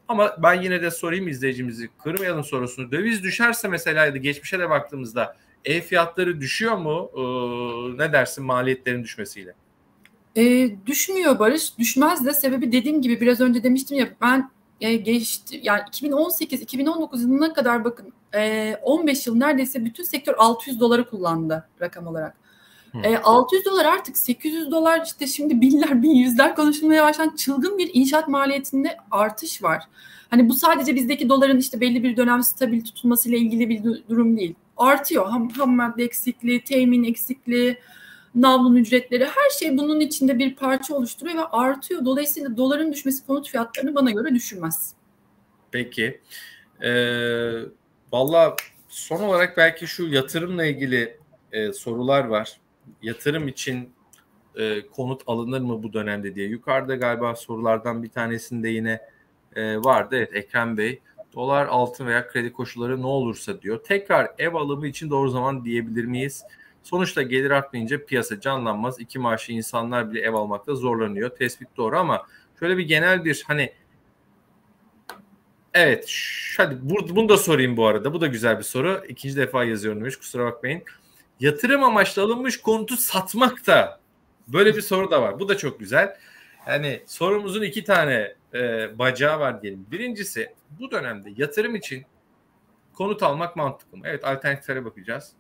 [0.08, 2.92] Ama ben yine de sorayım izleyicimizi kırmayalım sorusunu.
[2.92, 7.12] Döviz düşerse mesela geçmişe de baktığımızda ev fiyatları düşüyor mu?
[7.18, 9.54] Ee, ne dersin maliyetlerin düşmesiyle?
[10.36, 11.78] E, düşmüyor Barış.
[11.78, 14.52] Düşmez de sebebi dediğim gibi biraz önce demiştim ya ben
[14.82, 21.10] e, geçti yani 2018-2019 yılına kadar bakın e, 15 yıl neredeyse bütün sektör 600 doları
[21.10, 22.47] kullandı rakam olarak.
[23.04, 27.92] E, 600 dolar artık 800 dolar işte şimdi binler bin yüzler konuşulmaya başlayan çılgın bir
[27.94, 29.84] inşaat maliyetinde artış var.
[30.30, 34.56] Hani bu sadece bizdeki doların işte belli bir dönem stabil tutulmasıyla ilgili bir durum değil.
[34.78, 37.78] Artıyor ham, ham madde eksikliği, temin eksikliği,
[38.36, 42.06] navlun ücretleri her şey bunun içinde bir parça oluşturuyor ve artıyor.
[42.06, 44.94] Dolayısıyla doların düşmesi konut fiyatlarını bana göre düşürmez.
[45.72, 46.22] Peki.
[46.84, 47.62] Ee,
[48.12, 48.56] Valla
[48.90, 51.18] son olarak belki şu yatırımla ilgili
[51.52, 52.60] e, sorular var.
[53.02, 53.90] Yatırım için
[54.56, 56.48] e, konut alınır mı bu dönemde diye.
[56.48, 59.02] Yukarıda galiba sorulardan bir tanesinde yine
[59.56, 60.16] e, vardı.
[60.16, 61.02] Evet Ekrem Bey.
[61.34, 63.84] Dolar, altın veya kredi koşulları ne olursa diyor.
[63.84, 66.44] Tekrar ev alımı için doğru zaman diyebilir miyiz?
[66.84, 69.00] Sonuçta gelir artmayınca piyasa canlanmaz.
[69.00, 71.30] İki maaşlı insanlar bile ev almakta zorlanıyor.
[71.30, 72.26] Tespit doğru ama
[72.60, 73.74] şöyle bir genel bir hani
[75.74, 76.12] Evet.
[76.58, 78.14] Hadi bunu da sorayım bu arada.
[78.14, 79.04] Bu da güzel bir soru.
[79.08, 80.16] İkinci defa yazıyorum demiş.
[80.16, 80.84] Kusura bakmayın.
[81.40, 84.00] Yatırım amaçlı alınmış konutu satmak da
[84.48, 85.40] böyle bir soru da var.
[85.40, 86.18] Bu da çok güzel.
[86.68, 89.86] Yani sorumuzun iki tane e, bacağı var diyelim.
[89.92, 92.06] Birincisi bu dönemde yatırım için
[92.94, 94.04] konut almak mantıklı mı?
[94.08, 95.32] Evet alternatiflere bakacağız.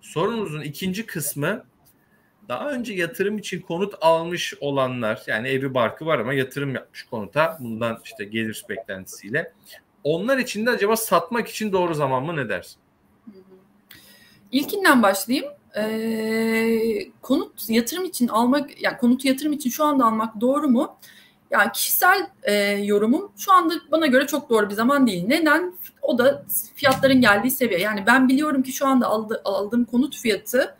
[0.00, 1.64] Sorunumuzun ikinci kısmı
[2.48, 7.58] daha önce yatırım için konut almış olanlar yani evi barkı var ama yatırım yapmış konuta
[7.60, 9.52] bundan işte gelir beklentisiyle
[10.04, 12.83] onlar için de acaba satmak için doğru zaman mı ne dersin?
[14.54, 15.52] İlkinden başlayayım.
[15.76, 20.96] Ee, konut yatırım için almak, yani konutu yatırım için şu anda almak doğru mu?
[21.50, 25.24] Yani kişisel e, yorumum şu anda bana göre çok doğru bir zaman değil.
[25.26, 25.74] Neden?
[26.02, 26.44] O da
[26.74, 27.80] fiyatların geldiği seviye.
[27.80, 30.76] Yani ben biliyorum ki şu anda aldı, aldığım konut fiyatı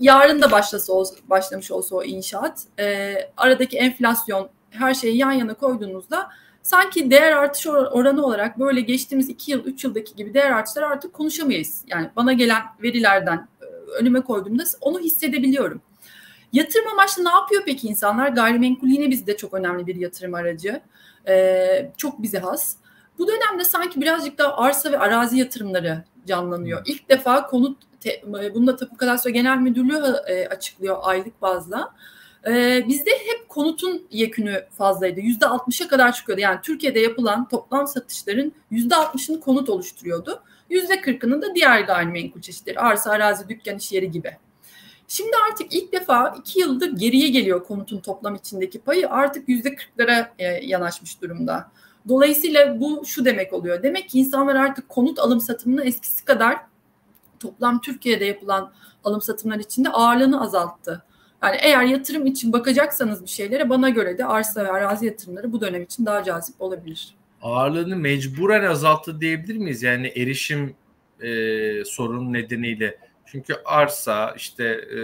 [0.00, 0.92] yarın da başlasa
[1.30, 6.28] başlamış olsa o inşaat, e, aradaki enflasyon her şeyi yan yana koyduğunuzda
[6.68, 11.12] sanki değer artış oranı olarak böyle geçtiğimiz 2 yıl 3 yıldaki gibi değer artışları artık
[11.12, 11.84] konuşamayız.
[11.86, 13.64] Yani bana gelen verilerden e,
[14.00, 15.80] önüme koyduğumda onu hissedebiliyorum.
[16.52, 18.28] Yatırım amaçlı ne yapıyor peki insanlar?
[18.28, 20.80] Gayrimenkul yine bizde çok önemli bir yatırım aracı.
[21.28, 22.76] Ee, çok bize has.
[23.18, 26.82] Bu dönemde sanki birazcık daha arsa ve arazi yatırımları canlanıyor.
[26.86, 28.22] İlk defa konut, te,
[28.54, 31.94] bunu da Tapu Kadastro Genel Müdürlüğü e, açıklıyor aylık bazda.
[32.46, 35.20] Ee, bizde hep konutun yekünü fazlaydı.
[35.20, 36.40] Yüzde altmışa kadar çıkıyordu.
[36.40, 40.42] Yani Türkiye'de yapılan toplam satışların yüzde altmışını konut oluşturuyordu.
[40.70, 44.36] Yüzde kırkını da diğer gayrimenkul çeşitleri, arsa, arazi, dükkan, iş yeri gibi.
[45.08, 49.10] Şimdi artık ilk defa iki yıldır geriye geliyor konutun toplam içindeki payı.
[49.10, 51.70] Artık yüzde kırklara e, yanaşmış durumda.
[52.08, 53.82] Dolayısıyla bu şu demek oluyor.
[53.82, 56.56] Demek ki insanlar artık konut alım satımını eskisi kadar
[57.40, 58.72] toplam Türkiye'de yapılan
[59.04, 61.04] alım satımlar içinde ağırlığını azalttı.
[61.42, 65.60] Yani eğer yatırım için bakacaksanız bir şeylere bana göre de arsa ve arazi yatırımları bu
[65.60, 67.14] dönem için daha cazip olabilir.
[67.42, 69.82] Ağırlığını mecburen azalttı diyebilir miyiz?
[69.82, 70.74] Yani erişim
[71.20, 72.98] e, sorun nedeniyle.
[73.26, 74.98] Çünkü arsa, işte e,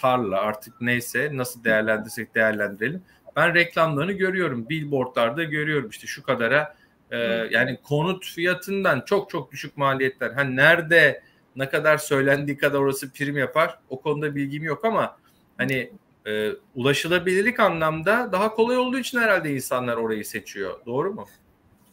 [0.00, 3.02] tarla artık neyse nasıl değerlendirsek değerlendirelim.
[3.36, 4.68] Ben reklamlarını görüyorum.
[4.68, 6.76] Billboardlarda görüyorum işte şu kadara
[7.10, 7.18] e,
[7.50, 10.30] yani konut fiyatından çok çok düşük maliyetler.
[10.30, 11.22] Hani nerede
[11.56, 15.16] ne kadar söylendiği kadar orası prim yapar o konuda bilgim yok ama
[15.60, 15.90] hani
[16.26, 20.80] e, ulaşılabilirlik anlamda daha kolay olduğu için herhalde insanlar orayı seçiyor.
[20.86, 21.26] Doğru mu?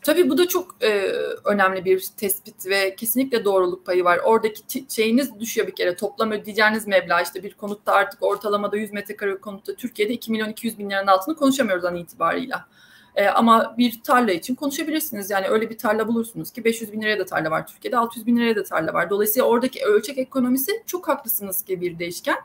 [0.01, 1.11] Tabii bu da çok e,
[1.45, 4.19] önemli bir tespit ve kesinlikle doğruluk payı var.
[4.23, 5.95] Oradaki şeyiniz düşüyor bir kere.
[5.95, 10.79] Toplam ödeyeceğiniz meblağ işte bir konutta artık ortalamada 100 metrekare konutta Türkiye'de 2 milyon 200
[10.79, 12.67] bin liranın altını konuşamıyoruz an itibarıyla.
[13.15, 15.29] E, ama bir tarla için konuşabilirsiniz.
[15.29, 18.37] Yani öyle bir tarla bulursunuz ki 500 bin liraya da tarla var Türkiye'de, 600 bin
[18.37, 19.09] liraya da tarla var.
[19.09, 22.37] Dolayısıyla oradaki ölçek ekonomisi çok haklısınız ki bir değişken.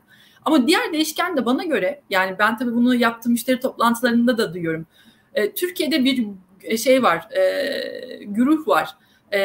[0.45, 4.87] Ama diğer değişken de bana göre yani ben tabii bunu yaptığım müşteri toplantılarında da duyuyorum.
[5.35, 6.27] E, Türkiye'de bir
[6.63, 8.97] e, şey var, e, güruh var.
[9.33, 9.41] E,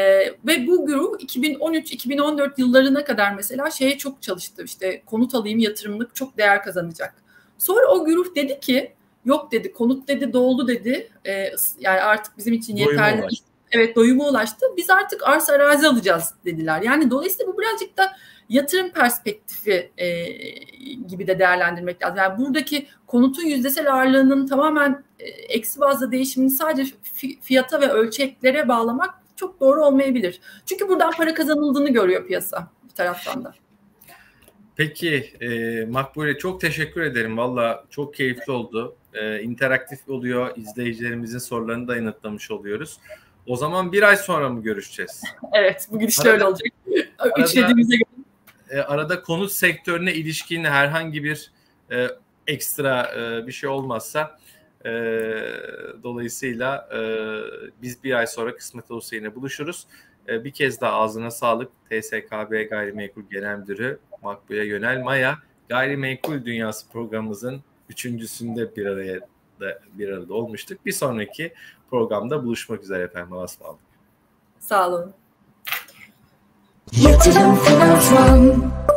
[0.48, 4.64] ve bu güruh 2013-2014 yıllarına kadar mesela şeye çok çalıştı.
[4.64, 7.14] İşte konut alayım yatırımlık çok değer kazanacak.
[7.58, 8.94] Sonra o güruh dedi ki
[9.26, 11.10] yok dedi konut dedi doldu dedi.
[11.28, 13.28] E, yani artık bizim için yeterli.
[13.72, 14.66] Evet doyuma ulaştı.
[14.78, 16.82] Biz artık arsa arazi alacağız dediler.
[16.82, 18.16] Yani dolayısıyla bu birazcık da
[18.50, 20.26] yatırım perspektifi e,
[21.08, 22.18] gibi de değerlendirmek lazım.
[22.18, 26.92] Yani buradaki konutun yüzdesel ağırlığının tamamen e, eksi bazda değişimini sadece
[27.42, 30.42] fiyata ve ölçeklere bağlamak çok doğru olmayabilir.
[30.66, 33.54] Çünkü buradan para kazanıldığını görüyor piyasa bir taraftan da.
[34.76, 37.38] Peki e, Makbule çok teşekkür ederim.
[37.38, 38.96] Valla çok keyifli oldu.
[39.14, 40.58] E, interaktif oluyor.
[40.58, 43.00] İzleyicilerimizin sorularını da yanıtlamış oluyoruz.
[43.46, 45.22] O zaman bir ay sonra mı görüşeceğiz?
[45.54, 46.68] evet bugün işte öyle olacak.
[47.38, 48.07] Üçlediğimize göre
[48.70, 51.52] e, arada konut sektörüne ilişkin herhangi bir
[51.92, 52.08] e,
[52.48, 54.40] ekstra e, bir şey olmazsa
[54.86, 54.92] e,
[56.04, 57.00] dolayısıyla e,
[57.82, 59.88] biz bir ay sonra kısmet olursa yine buluşuruz.
[60.28, 65.38] E, bir kez daha ağzına sağlık TSKB Gayrimenkul Genel Müdürü Makbule Yönel Maya.
[65.70, 69.20] Gayrimenkul Dünyası programımızın üçüncüsünde bir araya
[69.60, 70.86] da bir arada olmuştuk.
[70.86, 71.54] Bir sonraki
[71.90, 73.34] programda buluşmak üzere efendim.
[73.34, 73.82] Allah'a ısmarladık.
[74.60, 75.14] Sağ olun.
[78.08, 78.97] 窗。